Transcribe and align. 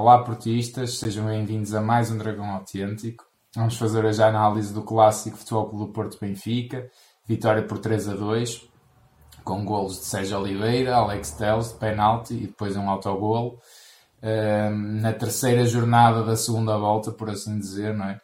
Olá 0.00 0.24
portistas, 0.24 0.98
sejam 0.98 1.26
bem-vindos 1.26 1.74
a 1.74 1.80
mais 1.82 2.10
um 2.10 2.16
Dragão 2.16 2.50
Autêntico. 2.52 3.22
Vamos 3.54 3.76
fazer 3.76 4.02
hoje 4.02 4.22
a 4.22 4.28
análise 4.28 4.72
do 4.72 4.80
clássico 4.80 5.36
Futebol 5.36 5.68
Clube 5.68 5.92
Porto 5.92 6.18
Benfica, 6.18 6.90
vitória 7.28 7.62
por 7.62 7.78
3 7.78 8.08
a 8.08 8.14
2, 8.14 8.66
com 9.44 9.62
golos 9.62 9.98
de 9.98 10.06
Sérgio 10.06 10.38
Oliveira, 10.38 10.96
Alex 10.96 11.32
Teles, 11.32 11.68
de 11.68 11.78
penalti 11.78 12.32
e 12.32 12.46
depois 12.46 12.78
um 12.78 12.88
autogolo. 12.88 13.58
Um, 14.22 15.00
na 15.02 15.12
terceira 15.12 15.66
jornada 15.66 16.24
da 16.24 16.34
segunda 16.34 16.78
volta, 16.78 17.12
por 17.12 17.28
assim 17.28 17.58
dizer, 17.58 17.94
não 17.94 18.06
é? 18.06 18.18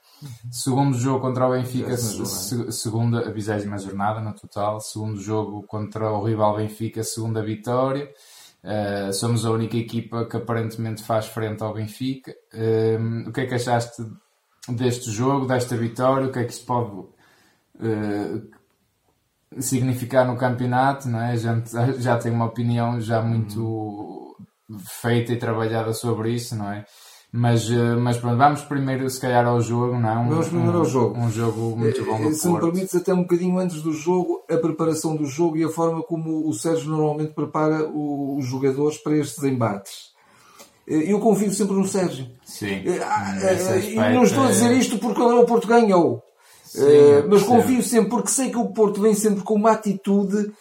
Segundo 0.50 0.96
jogo 0.96 1.20
contra 1.20 1.46
o 1.46 1.50
Benfica, 1.50 1.94
se, 1.98 2.72
segunda, 2.72 3.28
a 3.28 3.30
vigésima 3.30 3.76
jornada 3.76 4.22
no 4.22 4.34
total. 4.34 4.80
Segundo 4.80 5.20
jogo 5.20 5.62
contra 5.66 6.10
o 6.10 6.24
rival 6.24 6.56
Benfica, 6.56 7.04
segunda 7.04 7.42
vitória. 7.42 8.08
Uh, 8.66 9.12
somos 9.12 9.46
a 9.46 9.52
única 9.52 9.76
equipa 9.76 10.24
que 10.24 10.36
aparentemente 10.36 11.00
faz 11.00 11.26
frente 11.26 11.62
ao 11.62 11.72
Benfica. 11.72 12.34
Uh, 12.52 13.28
o 13.28 13.32
que 13.32 13.42
é 13.42 13.46
que 13.46 13.54
achaste 13.54 14.02
deste 14.68 15.08
jogo, 15.12 15.46
desta 15.46 15.76
vitória? 15.76 16.26
O 16.26 16.32
que 16.32 16.40
é 16.40 16.44
que 16.44 16.52
isto 16.52 16.66
pode 16.66 16.90
uh, 16.90 18.50
significar 19.60 20.26
no 20.26 20.36
campeonato? 20.36 21.08
Não 21.08 21.20
é? 21.20 21.30
A 21.30 21.36
gente 21.36 21.70
já 22.02 22.18
tem 22.18 22.32
uma 22.32 22.46
opinião 22.46 23.00
já 23.00 23.22
muito 23.22 24.36
feita 25.00 25.32
e 25.32 25.38
trabalhada 25.38 25.92
sobre 25.92 26.32
isso, 26.32 26.56
não 26.56 26.72
é? 26.72 26.84
Mas, 27.32 27.68
mas 28.00 28.16
pronto, 28.16 28.38
vamos 28.38 28.62
primeiro 28.62 29.08
se 29.10 29.20
calhar 29.20 29.46
ao 29.46 29.60
jogo, 29.60 29.98
não 29.98 30.08
é? 30.08 30.16
Um, 30.16 30.28
vamos 30.28 30.48
primeiro 30.48 30.78
ao 30.78 30.84
jogo. 30.84 31.18
Um 31.18 31.30
jogo 31.30 31.76
muito 31.76 32.04
bom 32.04 32.22
do 32.22 32.32
Se 32.32 32.48
me 32.48 32.58
permites, 32.58 32.94
até 32.94 33.12
um 33.12 33.22
bocadinho 33.22 33.58
antes 33.58 33.82
do 33.82 33.92
jogo, 33.92 34.42
a 34.50 34.56
preparação 34.56 35.14
do 35.14 35.26
jogo 35.26 35.56
e 35.56 35.64
a 35.64 35.68
forma 35.68 36.02
como 36.02 36.48
o 36.48 36.52
Sérgio 36.54 36.88
normalmente 36.90 37.34
prepara 37.34 37.86
os 37.86 38.44
jogadores 38.46 38.96
para 38.98 39.16
estes 39.16 39.44
embates. 39.44 40.14
Eu 40.86 41.18
confio 41.18 41.52
sempre 41.52 41.74
no 41.74 41.86
Sérgio. 41.86 42.26
Sim. 42.44 42.84
E 42.86 43.96
não 44.14 44.22
estou 44.22 44.44
a 44.44 44.48
dizer 44.48 44.72
isto 44.72 44.98
porque 44.98 45.20
o 45.20 45.44
Porto 45.44 45.66
ganhou. 45.66 46.22
Sim, 46.64 46.80
mas 47.28 47.42
confio 47.42 47.82
sempre 47.82 48.10
porque 48.10 48.28
sei 48.28 48.50
que 48.50 48.58
o 48.58 48.66
Porto 48.66 49.00
vem 49.00 49.14
sempre 49.14 49.42
com 49.42 49.54
uma 49.54 49.72
atitude 49.72 50.52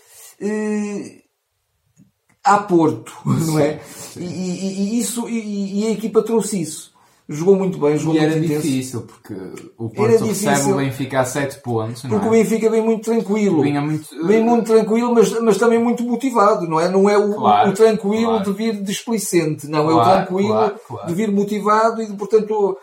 a 2.45 2.59
Porto, 2.59 3.11
não 3.25 3.59
é? 3.59 3.79
E, 4.15 4.23
e, 4.23 4.95
e, 4.95 4.99
isso, 4.99 5.27
e, 5.27 5.81
e, 5.81 5.88
a 5.88 5.91
equipa 5.91 6.21
trouxe 6.21 6.61
isso. 6.61 6.95
Jogou 7.27 7.55
muito 7.55 7.79
bem, 7.79 7.97
jogou 7.97 8.15
e 8.15 8.19
muito 8.19 8.33
era 8.35 8.45
intenso. 8.45 8.61
difícil, 8.61 9.01
porque 9.01 9.33
o 9.79 9.89
Porto 9.89 10.25
recebe 10.25 10.71
o 10.71 10.75
Benfica 10.75 11.21
a 11.21 11.25
7 11.25 11.59
pontos, 11.59 12.03
não 12.03 12.11
Porque 12.11 12.25
é? 12.25 12.27
o 12.27 12.31
Benfica 12.31 12.69
vem 12.69 12.83
muito 12.83 13.03
tranquilo. 13.03 13.63
Vinha 13.63 13.81
muito... 13.81 14.05
Vem 14.27 14.43
muito 14.43 14.67
tranquilo, 14.67 15.11
mas, 15.11 15.31
mas 15.41 15.57
também 15.57 15.79
muito 15.79 16.03
motivado, 16.03 16.67
não 16.67 16.79
é? 16.79 16.88
Não 16.88 17.09
é 17.09 17.17
o, 17.17 17.33
Claro, 17.33 17.71
o 17.71 17.73
tranquilo 17.73 18.25
claro. 18.27 18.43
de 18.43 18.51
vir 18.51 18.83
displicente, 18.83 19.67
não. 19.67 19.89
é 19.89 19.93
o 19.93 19.95
Claro, 19.95 20.25
tranquilo 20.27 20.49
claro, 20.49 20.75
claro. 20.88 21.07
de 21.07 21.13
vir 21.16 21.31
motivado 21.31 22.03
e, 22.03 22.13
portanto, 22.13 22.77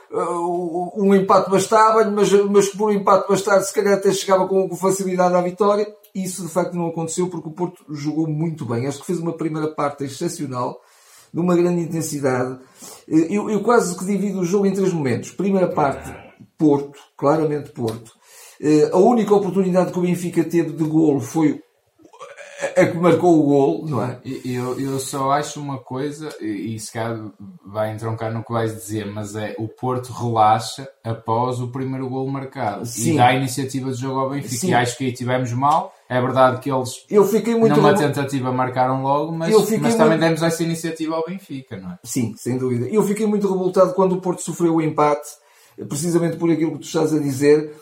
um 0.97 1.15
empate 1.15 1.49
bastava-lhe, 1.49 2.11
mas, 2.11 2.33
mas 2.33 2.69
por 2.71 2.91
um 2.91 2.93
empate 2.93 3.29
bastar, 3.29 3.61
se 3.61 3.73
calhar 3.73 3.95
até 3.95 4.11
chegava 4.11 4.49
com 4.49 4.69
facilidade 4.75 5.37
à 5.37 5.41
vitória. 5.41 5.87
Isso, 6.15 6.43
de 6.43 6.49
facto, 6.49 6.75
não 6.75 6.89
aconteceu 6.89 7.29
porque 7.29 7.49
o 7.49 7.53
Porto 7.53 7.85
jogou 7.89 8.27
muito 8.29 8.67
bem. 8.67 8.87
Acho 8.87 9.01
que 9.01 9.07
fez 9.07 9.19
uma 9.19 9.33
primeira 9.37 9.75
parte 9.75 10.05
excepcional, 10.05 10.79
de 11.33 11.41
uma 11.41 11.57
grande 11.57 11.81
intensidade. 11.83 12.59
Eh, 13.09 13.29
Eu, 13.31 13.49
eu 13.49 13.63
quase 13.63 13.97
que 13.99 14.05
divido 14.05 14.41
o 14.41 14.45
jogo 14.45 14.67
em 14.67 14.75
três 14.75 14.93
momentos. 14.93 15.31
Primeira 15.31 15.69
parte, 15.69 16.13
Porto, 16.59 16.99
claramente 17.17 17.71
Porto. 17.71 18.13
Eh, 18.61 18.91
A 18.93 18.99
única 18.99 19.35
oportunidade 19.35 19.93
que 19.93 19.99
o 19.99 20.03
Benfica 20.03 20.45
teve 20.45 20.73
de 20.73 20.85
golo 20.85 21.21
foi 21.21 21.63
a 22.77 22.87
que 22.87 22.97
marcou 22.97 23.39
o 23.41 23.43
golo, 23.43 23.89
não 23.89 24.03
é? 24.03 24.19
Eu, 24.45 24.79
eu 24.79 24.99
só 24.99 25.33
acho 25.33 25.61
uma 25.61 25.79
coisa, 25.79 26.29
e 26.41 26.75
e 26.75 26.81
se 26.81 26.93
calhar 26.93 27.19
vai 27.67 27.93
entroncar 27.93 28.33
no 28.33 28.45
que 28.45 28.53
vais 28.53 28.73
dizer, 28.75 29.07
mas 29.07 29.35
é 29.37 29.55
o 29.59 29.67
Porto 29.69 30.13
relaxa 30.13 30.89
após 31.05 31.61
o 31.61 31.69
primeiro 31.69 32.09
gol 32.09 32.27
marcado 32.29 32.87
Sim. 32.87 33.15
e 33.15 33.17
dá 33.17 33.27
a 33.29 33.35
iniciativa 33.35 33.91
de 33.91 34.01
jogo 34.01 34.21
ao 34.21 34.31
Benfica. 34.31 34.55
Sim. 34.57 34.71
E 34.71 34.75
acho 34.75 34.97
que 34.97 35.05
aí 35.07 35.13
tivemos 35.13 35.53
mal. 35.53 35.95
É 36.09 36.21
verdade 36.21 36.61
que 36.61 36.71
eles, 36.71 37.05
Eu 37.09 37.25
fiquei 37.25 37.55
muito... 37.55 37.75
numa 37.75 37.93
remo- 37.93 38.01
tentativa, 38.01 38.53
marcaram 38.53 39.03
logo, 39.03 39.33
mas, 39.33 39.51
mas 39.81 39.95
também 39.95 40.09
muito- 40.09 40.21
demos 40.21 40.43
essa 40.43 40.63
iniciativa 40.63 41.17
ao 41.17 41.25
Benfica, 41.27 41.77
não 41.79 41.91
é? 41.93 41.99
Sim, 42.05 42.35
sem 42.37 42.59
dúvida. 42.59 42.87
Eu 42.89 43.03
fiquei 43.03 43.27
muito 43.27 43.51
revoltado 43.51 43.95
quando 43.95 44.13
o 44.13 44.21
Porto 44.21 44.43
sofreu 44.43 44.75
o 44.75 44.83
empate, 44.83 45.27
precisamente 45.89 46.37
por 46.37 46.51
aquilo 46.51 46.73
que 46.73 46.79
tu 46.81 46.85
estás 46.85 47.15
a 47.15 47.19
dizer, 47.19 47.73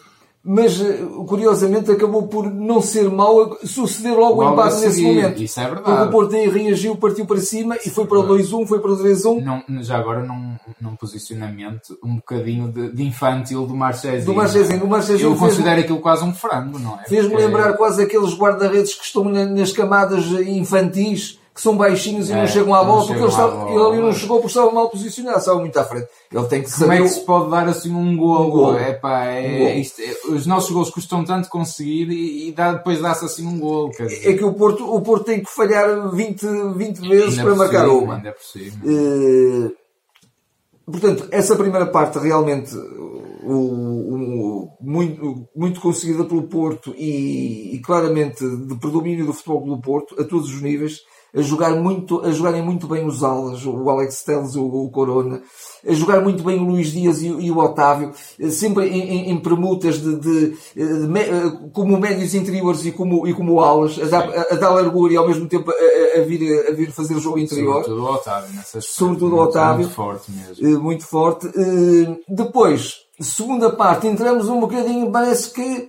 mas 0.43 0.81
eh, 0.81 0.99
curiosamente 1.27 1.91
acabou 1.91 2.27
por 2.27 2.51
não 2.51 2.81
ser 2.81 3.11
mau 3.11 3.59
suceder 3.63 4.17
logo 4.19 4.43
o 4.43 4.53
empate 4.53 4.81
nesse 4.81 5.03
momento. 5.03 5.43
isso 5.43 5.61
é 5.61 5.67
Porque 5.67 5.83
o 5.83 5.85
verdade. 5.95 6.11
Porto 6.11 6.35
aí 6.37 6.49
reagiu, 6.49 6.97
partiu 6.97 7.27
para 7.27 7.41
cima 7.41 7.77
e 7.85 7.91
foi 7.91 8.07
para 8.07 8.19
o 8.21 8.27
2-1, 8.27 8.67
foi 8.67 8.79
para 8.81 8.91
o 8.91 8.97
3-1. 8.97 9.43
Não, 9.43 9.83
já 9.83 9.99
agora 9.99 10.23
num, 10.25 10.55
num 10.81 10.97
posicionamento 10.97 11.99
um 12.03 12.17
bocadinho 12.17 12.69
de, 12.73 12.91
de 12.93 13.03
infantil 13.05 13.67
do 13.67 13.75
Marchezinho. 13.77 14.25
Do 14.25 14.35
Marchezinho. 14.35 14.85
O 14.85 14.89
Marchezinho 14.89 15.31
Eu 15.33 15.37
considero 15.37 15.81
aquilo 15.81 16.01
quase 16.01 16.25
um 16.25 16.33
frango, 16.35 16.79
não 16.79 16.99
é? 16.99 17.05
Fez-me 17.05 17.31
Porque- 17.33 17.45
lembrar 17.47 17.73
quase 17.75 18.03
aqueles 18.03 18.33
guarda-redes 18.35 18.95
que 18.95 19.05
estão 19.05 19.25
na- 19.25 19.45
nas 19.47 19.73
camadas 19.73 20.25
infantis, 20.25 21.39
que 21.53 21.61
são 21.61 21.77
baixinhos 21.77 22.29
e 22.29 22.33
É, 22.33 22.37
não 22.37 22.47
chegam 22.47 22.73
à 22.75 22.85
bola, 22.85 23.05
porque 23.07 23.21
ele, 23.23 23.31
bola. 23.31 23.71
ele 23.71 23.83
ali 23.87 24.01
não 24.01 24.13
chegou 24.15 24.37
porque 24.37 24.49
estava 24.49 24.71
mal 24.71 24.89
posicionado, 24.89 25.39
estava 25.39 25.59
muito 25.59 25.77
à 25.79 25.85
frente. 25.85 26.07
Ele 26.33 26.45
tem 26.47 26.63
que 26.63 26.69
Como 26.71 26.79
saber. 26.79 27.01
é 27.01 27.03
que 27.03 27.09
se 27.09 27.21
pode 27.21 27.51
dar 27.51 27.69
assim 27.69 27.93
um 27.95 28.17
golo? 28.17 28.73
Um. 28.73 28.79
Epá, 28.79 29.25
é, 29.25 29.49
Um 29.49 29.59
golo. 29.59 29.71
isto 29.81 30.01
é- 30.01 30.33
os 30.33 30.47
nossos 30.47 30.71
golos 30.71 30.91
custam 30.91 31.25
tanto 31.25 31.49
conseguir 31.49 32.09
e, 32.11 32.49
e 32.49 32.53
dá, 32.53 32.73
depois 32.75 33.01
dá-se 33.01 33.25
assim 33.25 33.47
um 33.47 33.59
dizer, 33.91 34.31
É 34.31 34.33
que 34.37 34.45
o 34.45 34.55
Porto, 34.55 34.85
o 34.95 35.01
Porto 35.03 35.25
tem 35.25 35.43
que 35.43 35.51
falhar 35.51 36.11
20, 36.15 36.47
20 36.77 37.01
vezes 37.09 37.31
ainda 37.39 37.43
para 37.43 37.55
marcar 37.57 37.89
uma. 37.89 38.15
Ainda 38.17 38.33
por 38.33 38.43
cima. 38.45 38.77
Eh, 38.87 39.71
portanto, 40.87 41.29
essa 41.31 41.57
primeira 41.57 41.87
parte 41.87 42.19
realmente 42.19 42.75
o, 43.43 43.55
o- 43.55 44.69
muito, 44.81 45.49
muito 45.55 45.81
conseguida 45.81 46.25
pelo 46.25 46.45
Porto 46.45 46.95
e, 46.97 47.75
e 47.75 47.81
claramente 47.81 48.45
de 48.45 48.75
predomínio 48.77 49.27
do 49.27 49.33
futebol 49.33 49.65
do 49.65 49.81
Porto 49.81 50.15
a 50.21 50.25
todos 50.25 50.53
os 50.53 50.63
níveis, 50.63 50.99
a, 51.35 51.41
jogar 51.43 51.71
muito, 51.77 52.21
a 52.25 52.31
jogarem 52.33 52.63
muito 52.63 52.87
bem 52.87 53.07
os 53.07 53.23
alas, 53.23 53.65
o 53.65 53.89
Alex 53.91 54.23
Telles, 54.23 54.55
o, 54.57 54.65
o 54.65 54.91
Corona, 54.91 55.41
a 55.87 55.93
jogar 55.93 56.21
muito 56.21 56.43
bem 56.43 56.59
o 56.59 56.65
Luís 56.65 56.93
Dias 56.93 57.23
e, 57.23 57.31
o- 57.31 57.41
e 57.41 57.51
o 57.51 57.59
Otávio, 57.59 58.13
sempre 58.51 58.87
em, 58.89 59.01
em- 59.01 59.31
em 59.31 59.39
permutas 59.41 59.99
de, 60.01 60.17
de- 60.17 60.49
de 60.51 61.19
eh, 61.19 61.53
como 61.73 61.99
médios 61.99 62.35
interiores 62.35 62.85
e 62.85 62.93
como, 62.93 63.27
e 63.27 63.33
como 63.35 63.61
alas, 63.61 63.99
a 64.01 64.07
dar, 64.07 64.29
a, 64.29 64.55
a 64.55 64.57
dar 64.57 64.71
largura 64.71 65.13
e 65.13 65.17
ao 65.17 65.27
mesmo 65.29 65.47
tempo 65.49 65.71
a, 65.71 66.19
a- 66.19 66.23
vir, 66.25 66.69
a 66.69 66.73
vir 66.73 66.91
fazer 66.93 67.15
o 67.15 67.21
jogo 67.21 67.39
interior. 67.39 67.83
Sobretudo 67.85 68.03
o 68.03 68.13
Otávio, 68.15 68.55
nessas 68.55 68.85
Sobretudo 68.87 69.37
o 69.37 69.39
Otávio. 69.41 69.79
Muito 69.85 69.95
forte 69.95 70.33
mesmo. 70.33 70.67
Eh, 70.67 70.79
muito 70.79 71.07
forte. 71.07 71.47
Eh, 71.47 72.17
Depois, 72.29 72.97
segunda 73.21 73.71
parte, 73.71 74.07
entramos 74.07 74.49
um 74.49 74.61
bocadinho, 74.61 75.11
parece 75.11 75.51
que 75.53 75.89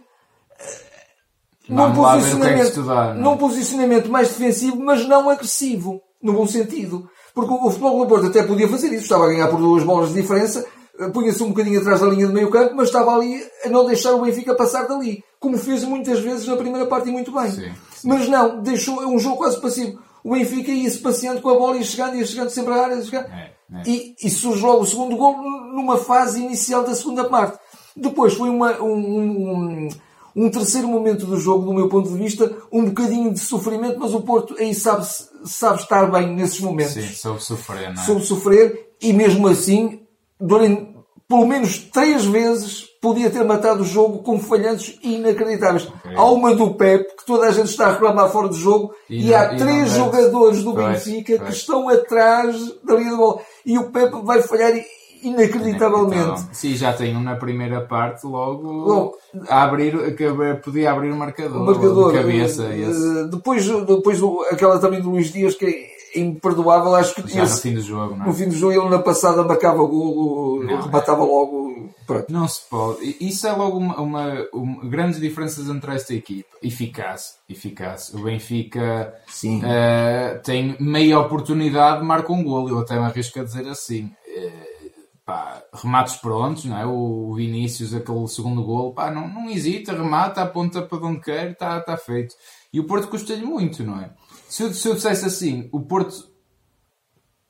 num 1.71 1.93
posicionamento, 1.93 2.67
estudar, 2.67 3.13
não 3.15 3.21
é? 3.21 3.23
num 3.23 3.37
posicionamento 3.37 4.09
mais 4.11 4.27
defensivo, 4.29 4.77
mas 4.83 5.07
não 5.07 5.29
agressivo, 5.29 6.01
no 6.21 6.33
bom 6.33 6.45
sentido. 6.47 7.09
Porque 7.33 7.51
o 7.53 7.65
o 7.65 7.69
futebol 7.69 7.99
do 7.99 8.07
Porto 8.07 8.27
até 8.27 8.43
podia 8.43 8.67
fazer 8.67 8.87
isso, 8.87 9.03
estava 9.03 9.25
a 9.25 9.27
ganhar 9.29 9.47
por 9.47 9.59
duas 9.59 9.83
bolas 9.83 10.09
de 10.13 10.21
diferença, 10.21 10.65
eh, 10.99 11.07
punha-se 11.09 11.41
um 11.43 11.49
bocadinho 11.49 11.79
atrás 11.79 12.01
da 12.01 12.07
linha 12.07 12.27
de 12.27 12.33
meio 12.33 12.49
campo, 12.49 12.73
mas 12.75 12.87
estava 12.87 13.15
ali 13.15 13.41
a 13.65 13.69
não 13.69 13.85
deixar 13.85 14.13
o 14.13 14.21
Benfica 14.21 14.53
passar 14.53 14.87
dali, 14.87 15.23
como 15.39 15.57
fez 15.57 15.83
muitas 15.83 16.19
vezes 16.19 16.45
na 16.45 16.57
primeira 16.57 16.85
parte 16.85 17.07
e 17.09 17.11
muito 17.11 17.31
bem. 17.31 17.49
Sim, 17.49 17.71
Mas 18.03 18.27
não, 18.27 18.61
deixou 18.61 19.01
é 19.01 19.07
um 19.07 19.17
jogo 19.17 19.37
quase 19.37 19.59
passivo. 19.61 19.99
O 20.23 20.33
Benfica 20.33 20.71
ia-se 20.71 20.99
passeando 20.99 21.41
com 21.41 21.49
a 21.49 21.55
bola, 21.55 21.77
ia 21.77 21.83
chegando, 21.83 22.15
ia 22.15 22.25
chegando 22.25 22.49
sempre 22.49 22.73
à 22.73 22.83
área. 22.83 22.95
É, 22.95 23.51
é. 23.73 23.83
E, 23.87 24.13
e 24.21 24.29
surge 24.29 24.61
logo 24.61 24.81
o 24.81 24.85
segundo 24.85 25.15
gol 25.15 25.37
numa 25.73 25.97
fase 25.97 26.41
inicial 26.43 26.83
da 26.83 26.93
segunda 26.93 27.23
parte. 27.29 27.57
Depois 27.95 28.33
foi 28.33 28.49
uma- 28.49 28.79
um, 28.81 28.93
um, 28.93 29.89
um 30.35 30.49
terceiro 30.49 30.87
momento 30.87 31.25
do 31.25 31.37
jogo, 31.39 31.65
do 31.65 31.73
meu 31.73 31.89
ponto 31.89 32.09
de 32.09 32.17
vista, 32.17 32.51
um 32.71 32.85
bocadinho 32.85 33.33
de 33.33 33.39
sofrimento, 33.39 33.99
mas 33.99 34.13
o 34.13 34.21
Porto 34.21 34.55
aí 34.59 34.73
sabe, 34.73 35.05
sabe 35.45 35.81
estar 35.81 36.09
bem 36.11 36.33
nesses 36.35 36.59
momentos. 36.59 36.93
Sim, 36.93 37.07
soube 37.13 37.43
sofrer, 37.43 37.93
não 37.93 38.01
é? 38.01 38.05
Soube 38.05 38.25
sofrer 38.25 38.91
e 39.01 39.11
mesmo 39.13 39.47
assim, 39.47 40.01
durante 40.39 40.91
pelo 41.27 41.47
menos 41.47 41.77
três 41.79 42.25
vezes, 42.25 42.87
podia 43.01 43.29
ter 43.29 43.45
matado 43.45 43.83
o 43.83 43.85
jogo 43.85 44.19
com 44.19 44.37
falhanços 44.37 44.99
inacreditáveis. 45.01 45.87
Há 46.13 46.25
uma 46.25 46.53
do 46.53 46.73
Pep, 46.73 47.05
que 47.15 47.25
toda 47.25 47.47
a 47.47 47.51
gente 47.51 47.69
está 47.69 47.87
a 47.87 47.91
reclamar 47.93 48.29
fora 48.29 48.49
do 48.49 48.53
jogo, 48.53 48.93
E 49.09 49.27
e, 49.27 49.31
não- 49.31 49.37
há 49.37 49.53
e 49.53 49.57
três 49.57 49.91
jogadores 49.91 50.61
do 50.61 50.73
Pois, 50.73 51.05
Benfica 51.05 51.33
que 51.33 51.39
pois. 51.39 51.55
estão 51.55 51.87
atrás 51.87 52.57
da 52.83 52.95
linha 52.95 53.11
de 53.11 53.15
bola. 53.15 53.39
E 53.65 53.77
o 53.77 53.91
Pep 53.91 54.11
vai 54.25 54.41
falhar 54.41 54.73
inacreditavelmente. 55.23 56.41
Sim, 56.51 56.75
já 56.75 56.93
tem 56.93 57.15
um 57.15 57.21
na 57.21 57.35
primeira 57.35 57.81
parte, 57.81 58.25
logo 58.25 58.71
Logo. 58.71 59.17
a 59.47 59.63
abrir, 59.63 60.15
que 60.15 60.25
podia 60.63 60.91
abrir 60.91 61.11
o 61.11 61.15
marcador, 61.15 61.61
O 61.61 61.65
marcador. 61.65 62.11
de 62.11 62.17
cabeça. 62.19 62.63
eh, 62.65 62.79
esse. 62.89 63.25
depois, 63.29 63.65
depois 63.85 64.19
aquela 64.51 64.79
também 64.79 65.01
do 65.01 65.09
Luís 65.11 65.31
Dias, 65.31 65.55
que 65.55 65.65
é 65.65 66.19
imperdoável, 66.19 66.93
acho 66.95 67.15
que 67.15 67.25
Já 67.33 67.43
no 67.43 67.47
fim 67.47 67.73
do 67.73 67.81
jogo, 67.81 68.15
não 68.17 68.25
é? 68.25 68.27
no 68.27 68.33
fim 68.33 68.49
do 68.49 68.55
jogo 68.55 68.73
ele 68.73 68.89
na 68.89 68.99
passada 68.99 69.43
marcava 69.43 69.81
o 69.81 69.87
golo, 69.87 70.63
Não, 70.63 70.81
rematava 70.81 71.23
logo. 71.23 71.71
Pronto. 72.05 72.25
Não 72.29 72.45
se 72.47 72.61
pode. 72.69 73.15
Isso 73.21 73.47
é 73.47 73.53
logo 73.53 73.77
uma, 73.77 73.95
uma, 74.01 74.47
uma- 74.51 74.83
grandes 74.89 75.19
diferenças 75.21 75.69
entre 75.69 75.93
esta 75.95 76.13
equipa. 76.13 76.49
Eficaz. 76.61 77.35
Eficaz. 77.49 78.13
O 78.13 78.23
Benfica 78.23 79.13
eh, 79.63 80.39
tem 80.43 80.75
meia 80.79 81.19
oportunidade, 81.19 82.03
marca 82.03 82.33
um 82.33 82.43
golo. 82.43 82.67
Eu 82.69 82.79
até 82.79 82.95
me 82.99 83.05
arrisco 83.05 83.39
a 83.39 83.43
dizer 83.43 83.65
assim. 83.69 84.11
Pá, 85.31 85.63
remates 85.73 86.17
prontos, 86.17 86.65
não 86.65 86.77
é? 86.77 86.85
O 86.85 87.33
Vinícius, 87.33 87.93
aquele 87.93 88.27
segundo 88.27 88.63
gol, 88.63 88.93
pá, 88.93 89.09
não, 89.09 89.29
não 89.29 89.49
hesita, 89.49 89.93
remata, 89.93 90.41
aponta 90.41 90.81
para 90.81 91.07
onde 91.07 91.21
quer, 91.21 91.51
está 91.51 91.79
tá 91.79 91.95
feito. 91.95 92.35
E 92.73 92.79
o 92.81 92.83
Porto 92.85 93.07
custa-lhe 93.07 93.45
muito, 93.45 93.81
não 93.81 93.97
é? 94.01 94.13
Se 94.49 94.63
eu, 94.63 94.73
se 94.73 94.87
eu 94.89 94.95
dissesse 94.95 95.25
assim, 95.25 95.69
o 95.71 95.79
Porto 95.79 96.30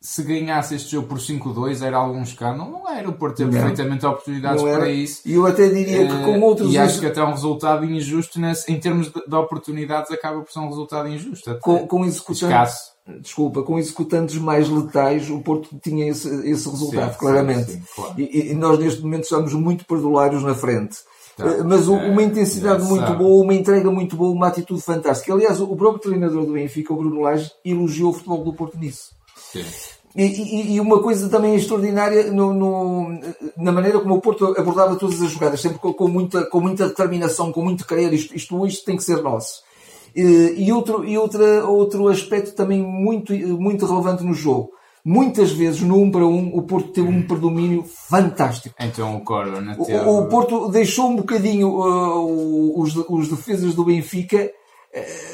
se 0.02 0.24
ganhasse 0.24 0.74
este 0.74 0.94
jogo 0.94 1.08
por 1.08 1.20
5-2 1.20 1.86
era 1.86 1.96
algum 1.98 2.24
escândalo? 2.24 2.72
Não 2.72 2.90
era. 2.90 3.08
O 3.08 3.14
Porto 3.14 3.38
teve 3.38 3.52
perfeitamente 3.52 4.04
oportunidades 4.04 4.64
para 4.64 4.90
isso. 4.90 5.22
E 5.24 5.34
eu 5.36 5.46
até 5.46 5.70
diria 5.70 6.08
que 6.08 6.24
com 6.24 6.34
eh, 6.34 6.40
outros... 6.40 6.74
E 6.74 6.78
acho 6.80 7.00
que 7.00 7.06
até 7.06 7.24
um 7.24 7.30
resultado 7.30 7.86
injusto, 7.86 8.40
nesse, 8.40 8.72
em 8.72 8.80
termos 8.80 9.12
de, 9.12 9.24
de, 9.28 9.36
oportunidades, 9.36 10.12
acaba 10.12 10.42
por 10.42 10.52
ser 10.52 10.60
um 10.60 10.70
resultado 10.70 11.08
injusto. 11.08 11.56
Com, 11.62 11.86
com 11.86 12.04
executantes, 12.04 12.92
desculpa, 13.22 13.62
com 13.62 13.78
executantes 13.78 14.38
mais 14.38 14.68
letais, 14.68 15.30
o 15.30 15.40
Porto 15.42 15.70
tinha 15.84 16.10
esse, 16.10 16.28
esse 16.50 16.68
resultado, 16.68 17.14
sim, 17.14 17.20
claramente. 17.20 17.72
Sim, 17.72 17.78
sim, 17.78 17.84
claro. 17.96 18.14
e, 18.18 18.52
e, 18.52 18.54
nós 18.56 18.80
neste 18.80 19.04
momento 19.04 19.24
estamos 19.24 19.54
muito 19.54 19.86
perdulários 19.86 20.42
na 20.42 20.56
frente. 20.56 20.98
Eh, 21.40 21.64
mas 21.64 21.88
é, 21.88 21.92
uma 21.92 22.24
intensidade 22.24 22.84
é, 22.84 22.88
muito 22.88 23.06
sabe. 23.06 23.18
boa, 23.18 23.44
uma 23.44 23.54
entrega 23.54 23.92
muito 23.92 24.16
boa, 24.16 24.32
uma 24.32 24.48
atitude 24.48 24.82
fantástica. 24.82 25.32
Aliás, 25.32 25.62
o 25.62 25.76
próprio 25.76 26.02
treinador 26.02 26.44
do 26.44 26.54
Benfica, 26.54 26.92
o 26.92 26.98
Bruno 26.98 27.22
Lage, 27.22 27.52
elogiou 27.64 28.10
o 28.10 28.14
futebol 28.14 28.44
do 28.44 28.54
Porto 28.54 28.80
nisso. 28.80 29.21
Sim. 29.52 29.66
E, 30.16 30.74
e, 30.74 30.80
uma 30.80 31.02
coisa 31.02 31.30
também 31.30 31.56
extraordinária 31.56 32.32
no, 32.32 32.54
no, 32.54 33.20
na 33.56 33.72
maneira 33.72 34.00
como 34.00 34.16
o 34.16 34.22
Porto 34.22 34.54
abordava 34.58 34.98
todas 34.98 35.22
as 35.22 35.32
jogadas, 35.32 35.62
sempre 35.62 35.80
com, 35.80 35.94
com 35.94 36.08
muita, 36.10 36.46
com 36.46 36.60
muita 36.60 36.90
determinação, 36.90 37.52
com 37.52 37.64
muito 37.64 37.88
querer, 37.88 38.12
isto, 38.14 38.36
isto 38.36 38.60
hoje 38.60 38.84
tem 38.84 38.98
que 38.98 39.04
ser 39.04 39.22
nosso. 39.22 39.64
E, 40.14 40.56
e, 40.58 40.72
outro, 40.72 41.06
e 41.06 41.18
outra, 41.18 41.66
outro 41.66 42.10
aspecto 42.10 42.54
também 42.54 42.82
muito, 42.82 43.34
muito 43.34 43.86
relevante 43.86 44.24
no 44.24 44.34
jogo. 44.34 44.72
Muitas 45.04 45.52
vezes, 45.52 45.82
no 45.82 45.96
1 45.96 46.02
um 46.04 46.12
para 46.12 46.28
1, 46.28 46.30
um, 46.30 46.58
o 46.58 46.62
Porto 46.64 46.90
teve 46.90 47.08
um 47.08 47.26
predomínio 47.26 47.84
fantástico. 47.84 48.76
Então 48.80 49.16
o 49.16 49.22
Corona 49.22 49.62
né, 49.62 49.76
o, 49.80 50.20
o 50.20 50.28
Porto 50.28 50.70
deixou 50.70 51.10
um 51.10 51.16
bocadinho 51.16 51.70
uh, 51.70 52.80
os, 52.80 52.96
os 52.96 53.30
defesas 53.30 53.74
do 53.74 53.86
Benfica 53.86 54.52
uh, 54.94 55.31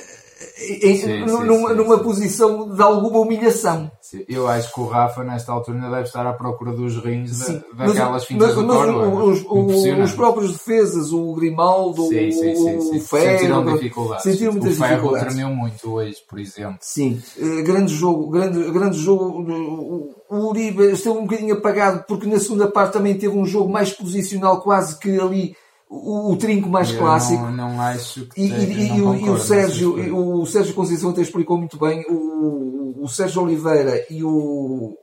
em, 0.67 0.97
sim, 0.97 1.25
numa, 1.25 1.69
sim, 1.69 1.75
numa 1.75 1.99
posição 1.99 2.69
de 2.69 2.81
alguma 2.81 3.19
humilhação. 3.19 3.91
Eu 4.27 4.47
acho 4.47 4.73
que 4.73 4.79
o 4.79 4.85
Rafa, 4.85 5.23
nesta 5.23 5.51
altura, 5.51 5.77
ainda 5.77 5.89
deve 5.89 6.03
estar 6.03 6.25
à 6.25 6.33
procura 6.33 6.71
dos 6.71 6.97
rins 6.97 7.39
da, 7.39 7.85
daquelas 7.85 8.25
fintas 8.25 8.55
do 8.55 8.65
mas 8.65 8.89
os, 8.89 9.45
os, 9.45 9.99
os, 10.03 10.13
próprios 10.13 10.53
defesas, 10.53 11.11
o 11.11 11.33
Grimaldo, 11.33 12.05
o 12.05 12.09
Ferro, 12.09 13.39
sentiram 13.39 13.65
dificuldades. 13.65 14.23
Sentiram 14.23 14.51
muitas 14.53 14.73
o 14.73 14.75
Ferro 14.75 14.89
dificuldades. 14.95 15.33
tremeu 15.33 15.55
muito 15.55 15.91
hoje, 15.91 16.17
por 16.27 16.39
exemplo. 16.39 16.77
Sim, 16.81 17.21
uh, 17.37 17.63
grande 17.63 17.93
jogo, 17.93 18.29
grande, 18.29 18.71
grande 18.71 18.97
jogo. 18.97 19.25
O, 19.41 20.15
o 20.29 20.49
Uribe 20.49 20.91
esteve 20.91 21.17
um 21.17 21.23
bocadinho 21.23 21.55
apagado 21.55 22.05
porque 22.07 22.27
na 22.27 22.39
segunda 22.39 22.67
parte 22.67 22.93
também 22.93 23.17
teve 23.17 23.37
um 23.37 23.45
jogo 23.45 23.69
mais 23.69 23.91
posicional, 23.91 24.61
quase 24.61 24.97
que 24.99 25.19
ali 25.19 25.55
o, 25.89 26.33
o 26.33 26.37
trinco 26.37 26.69
mais 26.69 26.91
eu 26.91 26.99
clássico. 26.99 27.43
Não, 27.43 27.51
não 27.51 27.81
acho 27.81 28.25
que 28.25 28.41
e, 28.41 28.47
e, 28.47 28.91
e, 28.91 28.97
e 28.97 29.29
o 29.29 29.37
Sérgio, 29.37 30.15
o 30.15 30.45
Sérgio 30.45 30.73
Conceição 30.73 31.11
até 31.11 31.21
explicou 31.21 31.57
muito 31.57 31.77
bem, 31.77 32.05
o, 32.09 33.03
o 33.03 33.07
Sérgio 33.07 33.43
Oliveira 33.43 34.05
e 34.09 34.23
o, 34.23 34.97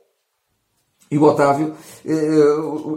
e 1.09 1.17
o 1.17 1.23
Otávio, 1.23 1.73
eh, 2.03 2.11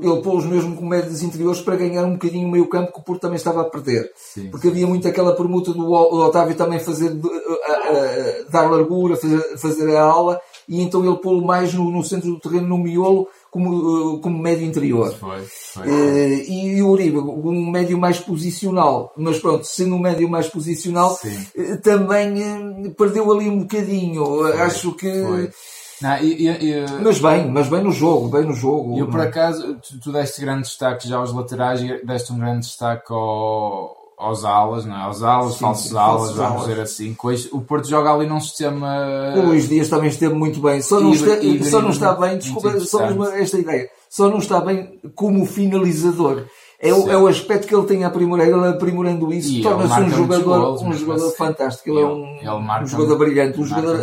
ele 0.02 0.22
pôs 0.22 0.44
mesmo 0.46 0.74
com 0.76 0.86
médios 0.86 1.22
interiores 1.22 1.60
para 1.60 1.76
ganhar 1.76 2.04
um 2.04 2.12
bocadinho 2.12 2.48
o 2.48 2.50
meio 2.50 2.66
campo 2.66 2.92
que 2.92 3.00
o 3.00 3.02
Porto 3.02 3.20
também 3.20 3.36
estava 3.36 3.60
a 3.60 3.64
perder. 3.64 4.10
Sim. 4.16 4.50
Porque 4.50 4.68
havia 4.68 4.86
muito 4.86 5.06
aquela 5.06 5.36
permuta 5.36 5.72
do 5.72 5.92
Otávio 5.92 6.56
também 6.56 6.80
fazer, 6.80 7.12
dar 8.50 8.70
largura, 8.70 9.16
fazer, 9.16 9.58
fazer 9.58 9.94
a 9.94 10.02
ala, 10.02 10.40
e 10.66 10.80
então 10.80 11.04
ele 11.04 11.16
pô-lo 11.16 11.44
mais 11.44 11.74
no, 11.74 11.90
no 11.90 12.02
centro 12.02 12.30
do 12.30 12.40
terreno, 12.40 12.68
no 12.68 12.78
miolo, 12.78 13.28
como, 13.50 14.16
eh, 14.16 14.20
como 14.22 14.38
médio 14.38 14.66
interior. 14.66 15.14
Foi, 15.14 15.40
foi. 15.42 15.86
Uh, 15.86 16.50
e 16.50 16.82
o 16.82 16.90
Uribe, 16.90 17.18
um 17.18 17.70
médio 17.70 17.98
mais 17.98 18.18
posicional, 18.18 19.12
mas 19.16 19.38
pronto, 19.38 19.64
sendo 19.64 19.94
um 19.94 20.00
médio 20.00 20.28
mais 20.28 20.48
posicional, 20.48 21.12
uh, 21.14 21.82
também 21.82 22.90
perdeu 22.96 23.30
ali 23.32 23.48
um 23.48 23.60
bocadinho. 23.60 24.24
Foi, 24.24 24.60
Acho 24.60 24.92
que. 24.92 25.50
Não, 26.00 26.16
e, 26.18 26.48
e, 26.48 26.84
mas 27.02 27.18
bem, 27.18 27.50
mas 27.50 27.68
bem 27.68 27.82
no 27.82 27.90
jogo, 27.90 28.28
bem 28.28 28.44
no 28.44 28.54
jogo. 28.54 28.96
Eu 28.98 29.08
por 29.08 29.20
acaso, 29.20 29.76
tu, 29.76 30.00
tu 30.00 30.12
deste 30.12 30.40
grande 30.40 30.62
destaque 30.62 31.08
já 31.08 31.16
aos 31.16 31.32
laterais 31.32 31.80
e 31.80 32.04
deste 32.04 32.32
um 32.32 32.38
grande 32.38 32.60
destaque 32.66 33.12
ao, 33.12 33.96
aos 34.16 34.44
alas, 34.44 34.84
não 34.84 34.96
é? 34.96 35.02
aos 35.02 35.22
alas, 35.22 35.54
sim, 35.54 35.60
falsos 35.60 35.96
alas, 35.96 36.32
vamos 36.32 36.66
dizer 36.66 36.80
assim. 36.80 37.16
O 37.52 37.60
Porto 37.60 37.88
joga 37.88 38.12
ali 38.12 38.26
num 38.26 38.40
sistema. 38.40 39.34
O 39.36 39.46
Luís 39.46 39.68
Dias 39.68 39.88
também 39.88 40.08
esteve 40.08 40.34
muito 40.34 40.60
bem. 40.60 40.80
Só 40.82 41.00
não, 41.00 41.12
está, 41.12 41.36
só 41.70 41.82
não 41.82 41.90
está 41.90 42.14
bem, 42.14 42.38
desculpa, 42.38 42.78
só 42.80 43.04
esta 43.32 43.58
ideia, 43.58 43.90
só 44.08 44.28
não 44.28 44.38
está 44.38 44.60
bem 44.60 45.00
como 45.14 45.46
finalizador. 45.46 46.44
É 46.80 46.94
o, 46.94 47.10
é 47.10 47.18
o 47.18 47.26
aspecto 47.26 47.66
que 47.66 47.74
ele 47.74 47.86
tem 47.86 48.04
a 48.04 48.06
aprimorar, 48.06 48.46
ele 48.46 48.68
aprimorando 48.68 49.32
isso, 49.32 49.60
torna-se 49.62 50.00
um 50.00 50.10
jogador, 50.10 50.80
um 50.80 50.92
jogador 50.92 51.30
fantástico. 51.32 51.90
Ele, 51.90 52.00
é 52.00 52.52
um, 52.52 52.60
um 52.60 52.86
jogador 52.86 53.18
brilhante, 53.18 53.60
um 53.60 53.66
jogador 53.66 53.98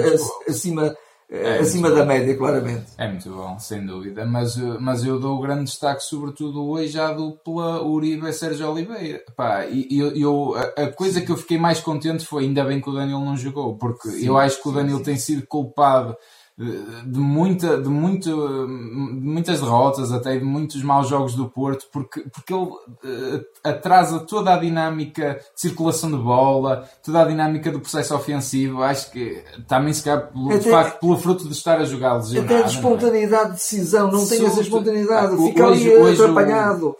acima 0.45 0.93
é, 1.29 1.59
acima 1.59 1.89
da 1.89 2.05
média, 2.05 2.37
claramente. 2.37 2.85
É 2.97 3.07
muito 3.07 3.29
bom, 3.29 3.57
sem 3.57 3.85
dúvida. 3.85 4.25
Mas, 4.25 4.55
mas 4.79 5.03
eu 5.03 5.19
dou 5.19 5.41
grande 5.41 5.65
destaque, 5.65 6.03
sobretudo 6.03 6.63
hoje, 6.67 6.99
à 6.99 7.11
dupla 7.11 7.81
Uribe 7.83 8.27
e 8.27 8.33
Sérgio 8.33 8.69
Oliveira. 8.69 9.23
Pá, 9.35 9.65
e 9.65 9.99
eu, 9.99 10.55
a, 10.77 10.87
coisa 10.91 11.21
que 11.21 11.31
eu 11.31 11.37
fiquei 11.37 11.57
mais 11.57 11.79
contente 11.79 12.25
foi 12.25 12.43
ainda 12.43 12.63
bem 12.63 12.79
que 12.79 12.89
o 12.89 12.93
Daniel 12.93 13.19
não 13.19 13.35
jogou, 13.35 13.75
porque 13.75 14.09
sim, 14.09 14.27
eu 14.27 14.37
acho 14.37 14.61
que 14.61 14.69
o 14.69 14.71
Daniel 14.71 14.99
sim. 14.99 15.03
tem 15.03 15.17
sido 15.17 15.47
culpado 15.47 16.15
de, 16.57 17.19
muita, 17.19 17.81
de, 17.81 17.89
muito, 17.89 18.29
de 18.29 19.27
muitas 19.27 19.59
derrotas, 19.59 20.13
até 20.13 20.37
de 20.37 20.45
muitos 20.45 20.81
maus 20.81 21.09
jogos 21.09 21.35
do 21.35 21.49
Porto, 21.49 21.85
porque, 21.91 22.21
porque 22.33 22.53
ele 22.53 22.63
uh, 22.63 23.45
atrasa 23.61 24.19
toda 24.19 24.53
a 24.53 24.57
dinâmica 24.57 25.33
de 25.53 25.61
circulação 25.61 26.09
de 26.09 26.17
bola, 26.17 26.89
toda 27.03 27.23
a 27.23 27.25
dinâmica 27.25 27.69
do 27.69 27.81
processo 27.81 28.15
ofensivo. 28.15 28.81
Acho 28.83 29.11
que 29.11 29.43
também 29.67 29.91
se 29.91 30.03
calhar 30.03 30.31
pelo, 30.31 30.53
até, 30.53 30.71
facto, 30.71 30.99
pelo 31.01 31.17
fruto 31.17 31.45
de 31.45 31.53
estar 31.53 31.77
a 31.81 31.83
jogar 31.83 32.13
lesionado. 32.15 32.53
Até 32.53 32.63
de 32.63 32.73
é? 32.73 32.77
espontaneidade 32.77 33.47
de 33.47 33.55
decisão, 33.55 34.09
não 34.09 34.25
tem 34.25 34.45
essa 34.45 34.61
espontaneidade, 34.61 35.35
fica 35.35 35.67
hoje, 35.67 35.91
ali 35.91 36.01
hoje 36.01 36.21
atrapalhado. 36.21 36.87
O, 36.87 36.95